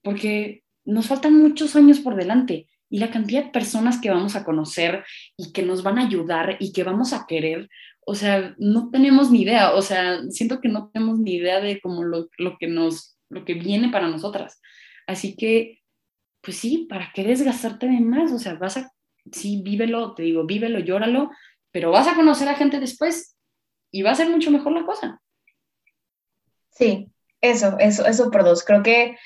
[0.04, 4.44] porque nos faltan muchos años por delante y la cantidad de personas que vamos a
[4.44, 5.06] conocer
[5.38, 7.70] y que nos van a ayudar y que vamos a querer,
[8.06, 11.80] o sea, no tenemos ni idea, o sea, siento que no tenemos ni idea de
[11.82, 12.28] cómo lo,
[12.60, 14.60] que nos, lo que viene para nosotras.
[15.08, 15.82] Así que,
[16.42, 18.32] pues sí, ¿para qué desgastarte de más?
[18.32, 18.92] O sea, vas a,
[19.32, 21.30] sí, vívelo, te digo, vívelo, llóralo,
[21.72, 23.38] pero vas a conocer a gente después
[23.92, 25.22] y va a ser mucho mejor la cosa.
[26.72, 27.08] Sí,
[27.42, 28.64] eso, eso, eso por dos.
[28.64, 29.18] Creo que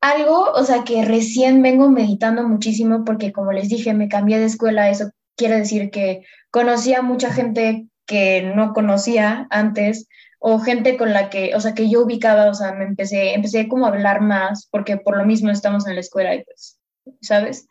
[0.00, 4.46] algo, o sea, que recién vengo meditando muchísimo porque como les dije, me cambié de
[4.46, 10.96] escuela, eso quiere decir que conocí a mucha gente que no conocía antes o gente
[10.96, 13.90] con la que, o sea, que yo ubicaba, o sea, me empecé, empecé como a
[13.90, 16.80] hablar más porque por lo mismo estamos en la escuela y pues,
[17.20, 17.68] ¿sabes?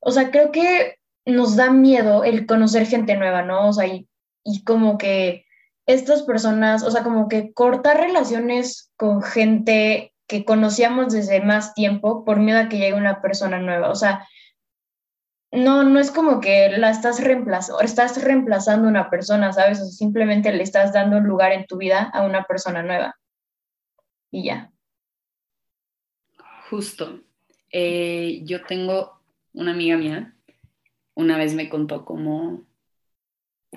[0.00, 3.68] O sea, creo que nos da miedo el conocer gente nueva, ¿no?
[3.68, 4.06] O sea, y,
[4.44, 5.46] y como que
[5.86, 12.24] estas personas, o sea, como que cortar relaciones con gente que conocíamos desde más tiempo
[12.24, 13.90] por miedo a que llegue una persona nueva.
[13.90, 14.28] O sea,
[15.52, 19.80] no, no es como que la estás reemplazando, estás reemplazando una persona, ¿sabes?
[19.80, 23.16] O simplemente le estás dando un lugar en tu vida a una persona nueva.
[24.30, 24.72] Y ya.
[26.70, 27.20] Justo.
[27.72, 29.20] Eh, yo tengo
[29.52, 30.34] una amiga mía,
[31.14, 32.64] una vez me contó cómo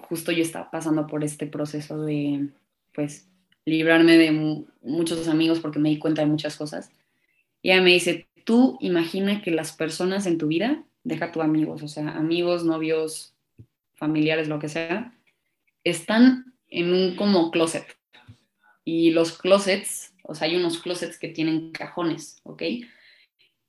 [0.01, 2.49] justo yo estaba pasando por este proceso de,
[2.93, 3.29] pues,
[3.65, 6.91] librarme de muchos amigos porque me di cuenta de muchas cosas.
[7.61, 11.83] Y ella me dice, tú imagina que las personas en tu vida deja tu amigos,
[11.83, 13.33] o sea, amigos, novios,
[13.93, 15.13] familiares, lo que sea,
[15.83, 17.85] están en un como closet.
[18.85, 22.63] Y los closets, o sea, hay unos closets que tienen cajones, ¿ok?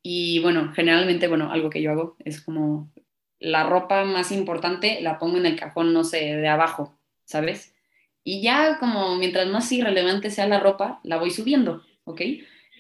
[0.03, 2.91] Y bueno, generalmente, bueno, algo que yo hago es como
[3.39, 7.75] la ropa más importante la pongo en el cajón, no sé, de abajo, ¿sabes?
[8.23, 12.23] Y ya como mientras más irrelevante sea la ropa, la voy subiendo, ¿ok?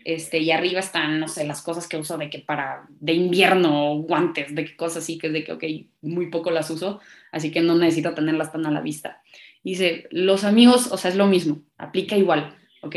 [0.04, 3.96] Este, y arriba están, no sé, las cosas que uso de que para, de invierno,
[3.96, 5.64] guantes, de cosas así, que es de que, ok,
[6.02, 7.00] muy poco las uso,
[7.32, 9.22] así que no necesito tenerlas tan a la vista.
[9.62, 12.96] Dice, los amigos, o sea, es lo mismo, aplica igual, ¿ok?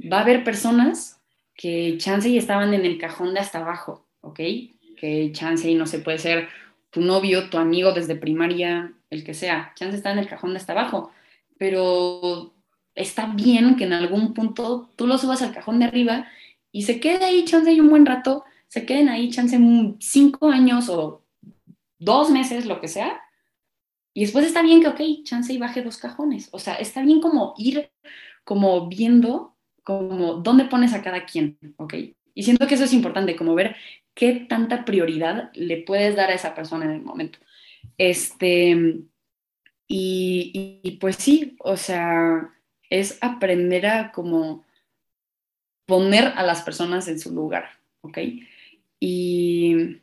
[0.00, 1.20] Va a haber personas
[1.56, 4.40] que chance y estaban en el cajón de hasta abajo, ¿ok?
[4.96, 6.48] Que chance y no se puede ser
[6.90, 10.58] tu novio, tu amigo desde primaria, el que sea, chance está en el cajón de
[10.58, 11.10] hasta abajo,
[11.58, 12.54] pero
[12.94, 16.28] está bien que en algún punto tú lo subas al cajón de arriba
[16.74, 19.56] y se quede ahí chance y un buen rato, se queden ahí chance
[20.00, 21.22] cinco años o
[22.00, 23.22] dos meses, lo que sea,
[24.12, 26.48] y después está bien que, ok, chance y baje dos cajones.
[26.50, 27.92] O sea, está bien como ir
[28.42, 29.54] como viendo
[29.84, 31.94] como dónde pones a cada quien, ¿ok?
[32.34, 33.76] Y siento que eso es importante, como ver
[34.12, 37.38] qué tanta prioridad le puedes dar a esa persona en el momento.
[37.98, 39.00] Este,
[39.86, 42.52] y, y pues sí, o sea,
[42.90, 44.64] es aprender a como
[45.86, 47.70] poner a las personas en su lugar,
[48.00, 48.18] ¿ok?
[49.00, 50.00] Y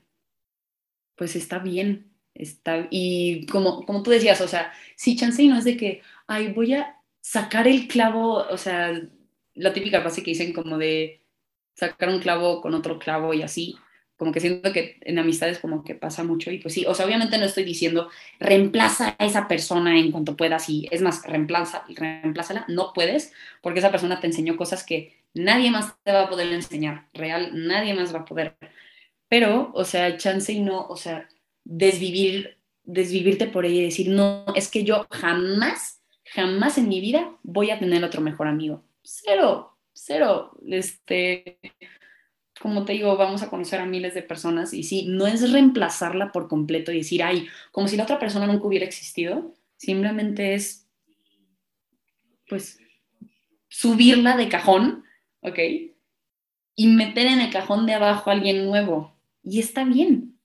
[1.15, 5.63] pues está bien, está, y como, como tú decías, o sea, sí, chance no es
[5.65, 8.99] de que, ay, voy a sacar el clavo, o sea,
[9.53, 11.21] la típica frase que dicen como de
[11.75, 13.77] sacar un clavo con otro clavo y así,
[14.17, 17.07] como que siento que en amistades como que pasa mucho y pues sí, o sea,
[17.07, 18.09] obviamente no estoy diciendo
[18.39, 23.79] reemplaza a esa persona en cuanto puedas y es más, reemplaza, reemplázala, no puedes porque
[23.79, 27.93] esa persona te enseñó cosas que nadie más te va a poder enseñar, real, nadie
[27.93, 28.57] más va a poder.
[29.27, 31.27] Pero, o sea, chance y no, o sea,
[31.63, 37.38] desvivir, desvivirte por ella y decir, no, es que yo jamás, jamás en mi vida
[37.43, 38.84] voy a tener otro mejor amigo.
[39.03, 40.51] Cero, cero.
[40.67, 41.59] Este,
[42.61, 46.32] como te digo, vamos a conocer a miles de personas y sí, no es reemplazarla
[46.32, 50.88] por completo y decir, ay, como si la otra persona nunca hubiera existido, simplemente es,
[52.47, 52.79] pues,
[53.67, 55.05] subirla de cajón,
[55.41, 55.59] ¿ok?
[56.75, 59.15] Y meter en el cajón de abajo a alguien nuevo.
[59.43, 60.39] Y está bien.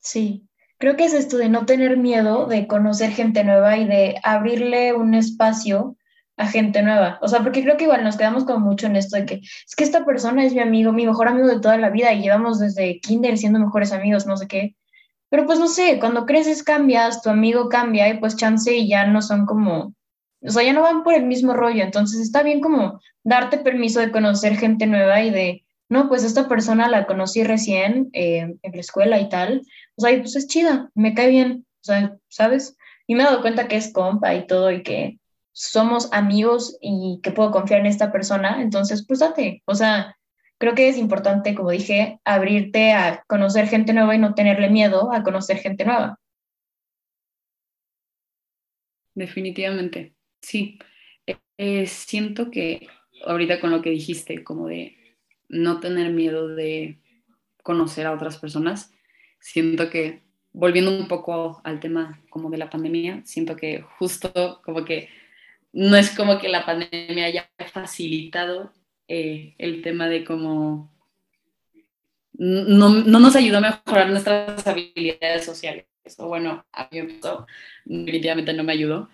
[0.00, 0.48] Sí,
[0.78, 4.92] creo que es esto de no tener miedo de conocer gente nueva y de abrirle
[4.92, 5.96] un espacio
[6.36, 7.18] a gente nueva.
[7.22, 9.76] O sea, porque creo que igual nos quedamos con mucho en esto de que es
[9.76, 12.58] que esta persona es mi amigo, mi mejor amigo de toda la vida y llevamos
[12.58, 14.76] desde kinder siendo mejores amigos, no sé qué.
[15.28, 19.06] Pero pues no sé, cuando creces cambias, tu amigo cambia y pues chance y ya
[19.06, 19.94] no son como,
[20.46, 21.82] o sea, ya no van por el mismo rollo.
[21.82, 26.48] Entonces está bien como darte permiso de conocer gente nueva y de, no, pues esta
[26.48, 29.62] persona la conocí recién eh, en la escuela y tal.
[29.96, 32.76] O sea, pues es chida, me cae bien, o sea, ¿sabes?
[33.06, 35.18] Y me he dado cuenta que es compa y todo y que
[35.52, 39.62] somos amigos y que puedo confiar en esta persona, entonces pues date.
[39.66, 40.16] O sea,
[40.58, 45.12] creo que es importante, como dije, abrirte a conocer gente nueva y no tenerle miedo
[45.12, 46.18] a conocer gente nueva.
[49.14, 50.13] Definitivamente,
[50.44, 50.78] sí.
[51.56, 52.88] Eh, siento que
[53.24, 54.96] ahorita con lo que dijiste, como de
[55.48, 56.98] no tener miedo de
[57.62, 58.92] conocer a otras personas,
[59.40, 60.22] siento que
[60.52, 65.08] volviendo un poco al tema como de la pandemia, siento que justo como que
[65.72, 68.72] no es como que la pandemia haya facilitado
[69.08, 70.92] eh, el tema de cómo
[72.34, 75.86] no, nos ayudó a mejorar nuestras habilidades sociales.
[76.18, 77.00] O bueno, a mí
[77.84, 79.08] definitivamente no me ayudó.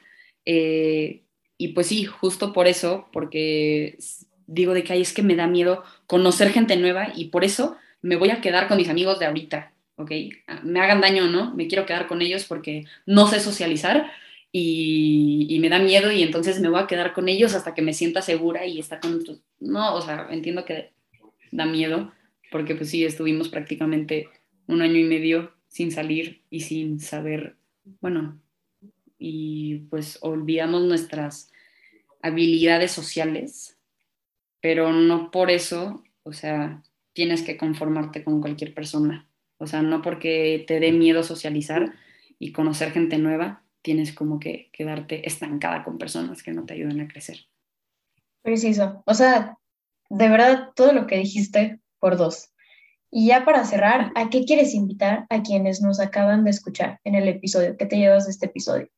[0.53, 1.22] Eh,
[1.59, 3.96] y pues sí, justo por eso, porque
[4.48, 7.76] digo de que ahí es que me da miedo conocer gente nueva y por eso
[8.03, 10.11] me voy a quedar con mis amigos de ahorita, ¿ok?
[10.64, 14.11] Me hagan daño no, me quiero quedar con ellos porque no sé socializar,
[14.53, 17.92] y, me da miedo y entonces me voy a quedar con ellos hasta que me
[17.92, 19.42] sienta segura y está con otros.
[19.61, 20.90] No, o sea, entiendo que
[21.53, 22.12] da miedo
[22.51, 24.28] porque pues sí, estuvimos prácticamente
[24.66, 27.55] un año y medio sin salir y sin saber,
[28.01, 28.40] bueno,
[29.21, 31.53] y pues olvidamos nuestras
[32.23, 33.77] habilidades sociales,
[34.61, 39.29] pero no por eso, o sea, tienes que conformarte con cualquier persona.
[39.59, 41.93] O sea, no porque te dé miedo socializar
[42.39, 47.01] y conocer gente nueva, tienes como que quedarte estancada con personas que no te ayudan
[47.01, 47.47] a crecer.
[48.43, 49.03] Preciso.
[49.05, 49.59] O sea,
[50.09, 52.53] de verdad, todo lo que dijiste por dos.
[53.11, 57.16] Y ya para cerrar, ¿a qué quieres invitar a quienes nos acaban de escuchar en
[57.16, 57.77] el episodio?
[57.77, 58.89] ¿Qué te llevas de este episodio?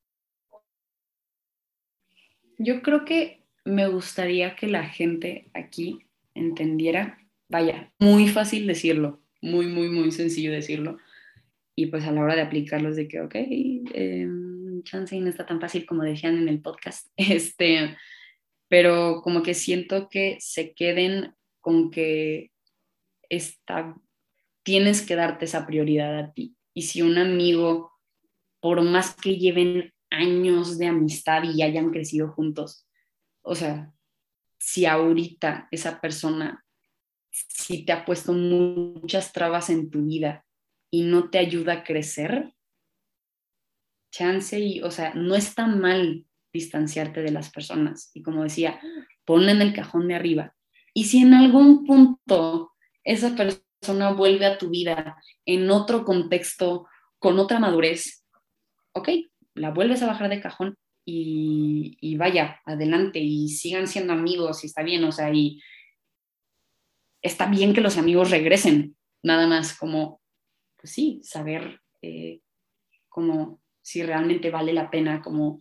[2.62, 9.66] Yo creo que me gustaría que la gente aquí entendiera, vaya, muy fácil decirlo, muy,
[9.66, 10.98] muy, muy sencillo decirlo,
[11.74, 14.28] y pues a la hora de aplicarlos de que, ok, eh,
[14.84, 17.96] chance no está tan fácil como decían en el podcast, este,
[18.68, 22.52] pero como que siento que se queden con que
[23.28, 23.96] está,
[24.62, 26.54] tienes que darte esa prioridad a ti.
[26.74, 27.90] Y si un amigo,
[28.60, 32.86] por más que lleven años de amistad y hayan crecido juntos,
[33.42, 33.92] o sea,
[34.58, 36.64] si ahorita esa persona,
[37.30, 40.44] si te ha puesto muchas trabas en tu vida
[40.90, 42.54] y no te ayuda a crecer,
[44.12, 48.10] chance y, o sea, no está mal distanciarte de las personas.
[48.14, 48.78] Y como decía,
[49.24, 50.54] ponle en el cajón de arriba.
[50.94, 56.86] Y si en algún punto esa persona vuelve a tu vida en otro contexto,
[57.18, 58.24] con otra madurez,
[58.92, 59.08] ok,
[59.55, 64.82] la vuelves a bajar de cajón y, vaya, adelante y sigan siendo amigos y está
[64.82, 65.61] bien, o sea, y
[67.22, 70.20] está bien que los amigos regresen, nada más como,
[70.76, 72.40] pues sí, saber eh,
[73.09, 75.59] cómo si realmente vale la pena como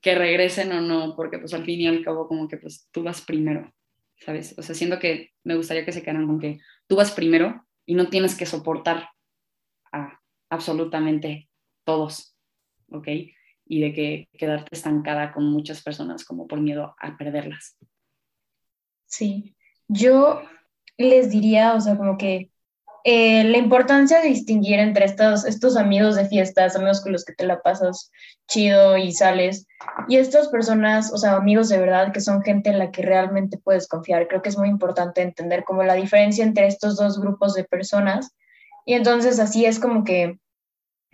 [0.00, 3.02] que regresen o no, porque pues al fin y al cabo como que pues tú
[3.02, 3.72] vas primero,
[4.16, 4.54] ¿sabes?
[4.58, 7.94] O sea, siento que me gustaría que se quedaran con que tú vas primero y
[7.94, 9.10] no tienes que soportar
[9.92, 10.18] a
[10.48, 11.50] absolutamente
[11.84, 12.34] todos,
[12.90, 13.08] ¿ok?
[13.66, 17.76] Y de que quedarte estancada con muchas personas como por miedo a perderlas.
[19.06, 19.56] Sí,
[19.88, 20.42] yo
[20.98, 22.50] les diría, o sea, como que
[23.04, 27.32] eh, la importancia de distinguir entre estos, estos amigos de fiestas, amigos con los que
[27.32, 28.10] te la pasas
[28.46, 29.66] chido y sales,
[30.08, 33.58] y estas personas, o sea, amigos de verdad, que son gente en la que realmente
[33.58, 34.28] puedes confiar.
[34.28, 38.34] Creo que es muy importante entender como la diferencia entre estos dos grupos de personas.
[38.84, 40.38] Y entonces así es como que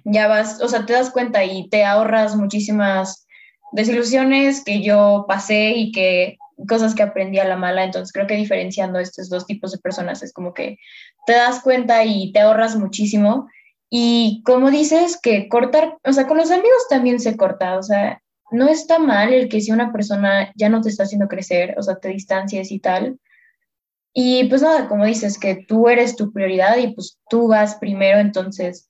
[0.09, 3.27] ya vas, o sea, te das cuenta y te ahorras muchísimas
[3.73, 6.39] desilusiones que yo pasé y que
[6.69, 10.23] cosas que aprendí a la mala, entonces creo que diferenciando estos dos tipos de personas
[10.23, 10.79] es como que
[11.27, 13.49] te das cuenta y te ahorras muchísimo.
[13.91, 18.23] Y como dices, que cortar, o sea, con los amigos también se corta, o sea,
[18.51, 21.83] no está mal el que si una persona ya no te está haciendo crecer, o
[21.83, 23.19] sea, te distancias y tal.
[24.15, 28.19] Y pues nada, como dices, que tú eres tu prioridad y pues tú vas primero,
[28.19, 28.89] entonces,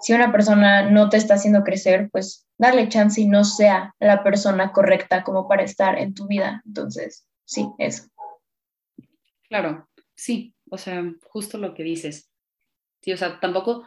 [0.00, 4.22] si una persona no te está haciendo crecer, pues darle chance y no sea la
[4.22, 6.62] persona correcta como para estar en tu vida.
[6.66, 8.08] Entonces, sí, eso.
[9.48, 12.30] Claro, sí, o sea, justo lo que dices.
[13.00, 13.86] Sí, o sea, tampoco,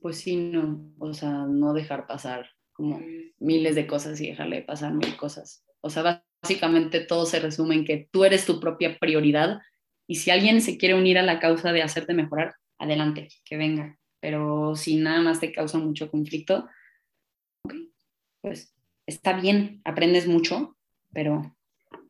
[0.00, 3.00] pues sí, no, o sea, no dejar pasar como
[3.38, 5.64] miles de cosas y dejarle pasar mil cosas.
[5.80, 9.60] O sea, básicamente todo se resume en que tú eres tu propia prioridad
[10.06, 13.98] y si alguien se quiere unir a la causa de hacerte mejorar, adelante, que venga.
[14.22, 16.68] Pero si nada más te causa mucho conflicto,
[18.40, 18.72] pues
[19.04, 20.76] está bien, aprendes mucho,
[21.12, 21.56] pero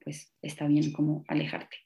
[0.04, 1.78] pues está bien como alejarte.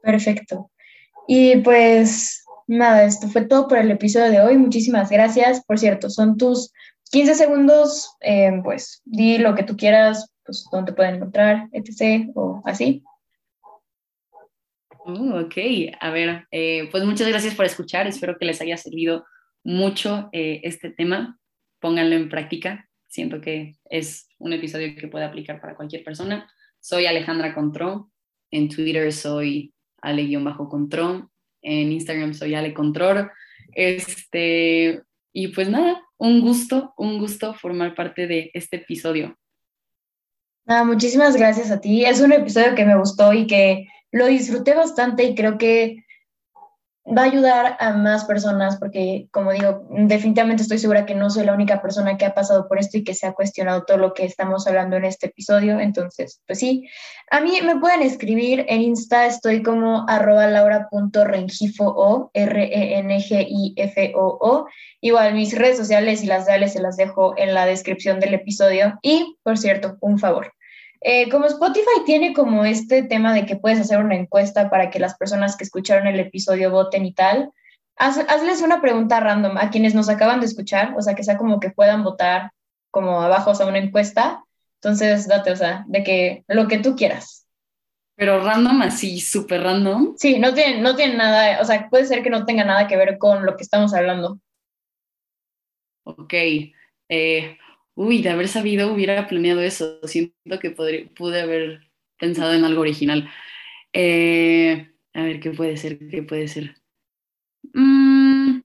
[0.00, 0.70] Perfecto.
[1.26, 4.56] Y pues nada, esto fue todo por el episodio de hoy.
[4.56, 5.64] Muchísimas gracias.
[5.64, 6.72] Por cierto, son tus
[7.10, 12.30] 15 segundos, eh, pues di lo que tú quieras, pues dónde pueden encontrar, etc.
[12.36, 13.02] o así.
[15.06, 15.54] Uh, ok,
[16.00, 18.06] a ver, eh, pues muchas gracias por escuchar.
[18.06, 19.24] Espero que les haya servido
[19.62, 21.38] mucho eh, este tema
[21.80, 22.88] pónganlo en práctica.
[23.06, 26.50] Siento que es un episodio que puede aplicar para cualquier persona.
[26.80, 28.10] Soy Alejandra Contrón.
[28.50, 31.30] En Twitter soy Ale-Contrón.
[31.62, 33.30] En Instagram soy Ale Control.
[33.72, 35.00] Este,
[35.32, 39.36] y pues nada, un gusto, un gusto formar parte de este episodio.
[40.64, 42.04] Nada, muchísimas gracias a ti.
[42.04, 43.86] Es un episodio que me gustó y que
[44.16, 46.06] lo disfruté bastante y creo que
[47.06, 51.44] va a ayudar a más personas porque, como digo, definitivamente estoy segura que no soy
[51.44, 54.14] la única persona que ha pasado por esto y que se ha cuestionado todo lo
[54.14, 55.78] que estamos hablando en este episodio.
[55.78, 56.88] Entonces, pues sí,
[57.30, 63.46] a mí me pueden escribir en Insta, estoy como arroba laura.rengifo, R-E-N-G-I-F-O-O.
[65.02, 68.98] Igual mis redes sociales y las de se las dejo en la descripción del episodio.
[69.02, 70.56] Y, por cierto, un favor
[71.00, 74.98] eh, como Spotify tiene como este tema de que puedes hacer una encuesta para que
[74.98, 77.50] las personas que escucharon el episodio voten y tal,
[77.96, 81.60] hazles una pregunta random a quienes nos acaban de escuchar, o sea, que sea como
[81.60, 82.52] que puedan votar
[82.90, 84.44] como abajo, o sea, una encuesta.
[84.80, 87.46] Entonces, date, o sea, de que lo que tú quieras.
[88.14, 90.14] Pero random así, súper random.
[90.16, 92.96] Sí, no tiene, no tiene nada, o sea, puede ser que no tenga nada que
[92.96, 94.38] ver con lo que estamos hablando.
[96.04, 96.34] Ok.
[97.08, 97.58] Eh,
[97.96, 99.98] uy, de haber sabido hubiera planeado eso.
[100.04, 103.28] Siento que pude haber pensado en algo original.
[103.92, 105.98] Eh, a ver, ¿qué puede ser?
[106.08, 106.76] ¿Qué puede ser?
[107.72, 108.60] Mm,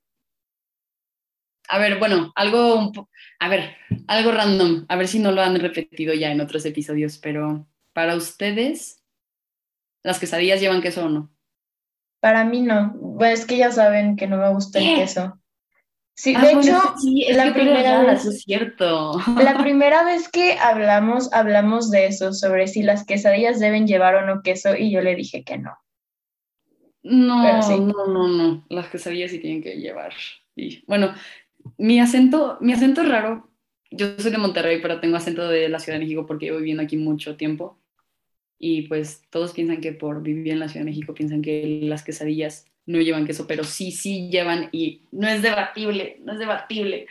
[1.69, 2.91] a ver, bueno, algo,
[3.39, 3.77] a ver,
[4.07, 4.85] algo random.
[4.89, 9.01] A ver si no lo han repetido ya en otros episodios, pero para ustedes,
[10.03, 11.33] ¿las quesadillas llevan queso o no?
[12.19, 12.93] Para mí no.
[12.95, 15.40] Bueno, es que ya saben que no me gusta el queso.
[16.13, 16.79] Sí, ah, de hecho,
[17.33, 19.13] la primera vez, es cierto.
[19.37, 24.25] La primera vez que hablamos, hablamos de eso, sobre si las quesadillas deben llevar o
[24.25, 25.71] no queso, y yo le dije que no.
[27.03, 28.65] No, no, no, no.
[28.69, 30.13] Las quesadillas sí tienen que llevar.
[30.55, 31.13] Y, bueno,
[31.77, 33.49] mi acento, mi acento es raro.
[33.89, 36.83] Yo soy de Monterrey, pero tengo acento de la Ciudad de México porque llevo viviendo
[36.83, 37.79] aquí mucho tiempo.
[38.59, 42.03] Y pues todos piensan que por vivir en la Ciudad de México piensan que las
[42.03, 47.07] quesadillas no llevan queso, pero sí, sí llevan y no es debatible, no es debatible.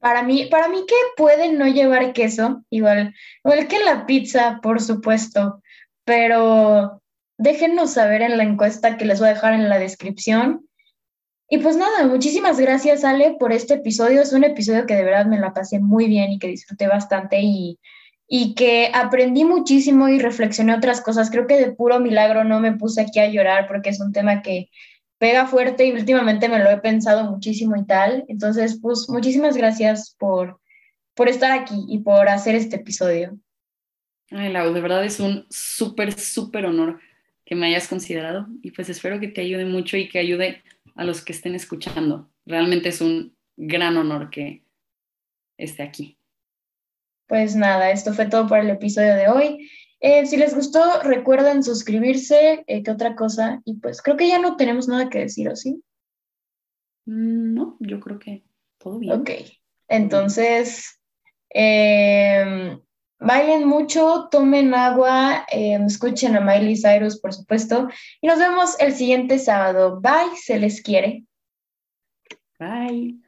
[0.00, 4.80] Para mí, para mí que pueden no llevar queso, igual, igual que la pizza, por
[4.80, 5.62] supuesto,
[6.04, 7.02] pero
[7.38, 10.66] déjenos saber en la encuesta que les voy a dejar en la descripción.
[11.48, 14.22] Y pues nada, muchísimas gracias Ale por este episodio.
[14.22, 17.40] Es un episodio que de verdad me la pasé muy bien y que disfruté bastante
[17.40, 17.78] y
[18.28, 21.30] y que aprendí muchísimo y reflexioné otras cosas.
[21.30, 24.42] Creo que de puro milagro no me puse aquí a llorar porque es un tema
[24.42, 24.70] que
[25.18, 28.24] pega fuerte y últimamente me lo he pensado muchísimo y tal.
[28.28, 30.60] Entonces, pues muchísimas gracias por,
[31.14, 33.38] por estar aquí y por hacer este episodio.
[34.30, 37.00] Ay, Lau, de verdad es un súper, súper honor
[37.44, 40.64] que me hayas considerado y pues espero que te ayude mucho y que ayude
[40.96, 42.28] a los que estén escuchando.
[42.44, 44.64] Realmente es un gran honor que
[45.56, 46.18] esté aquí.
[47.26, 49.70] Pues nada, esto fue todo por el episodio de hoy.
[50.00, 53.60] Eh, si les gustó, recuerden suscribirse, eh, ¿qué otra cosa?
[53.64, 55.82] Y pues creo que ya no tenemos nada que decir, ¿o sí?
[57.06, 58.44] Mm, no, yo creo que
[58.78, 59.20] todo bien.
[59.20, 59.30] Ok,
[59.88, 61.00] entonces,
[61.50, 62.78] em,
[63.18, 67.88] bailen mucho, tomen agua, em, escuchen a Miley Cyrus, por supuesto,
[68.20, 70.00] y nos vemos el siguiente sábado.
[70.00, 71.24] Bye, se les quiere.
[72.58, 73.25] Bye.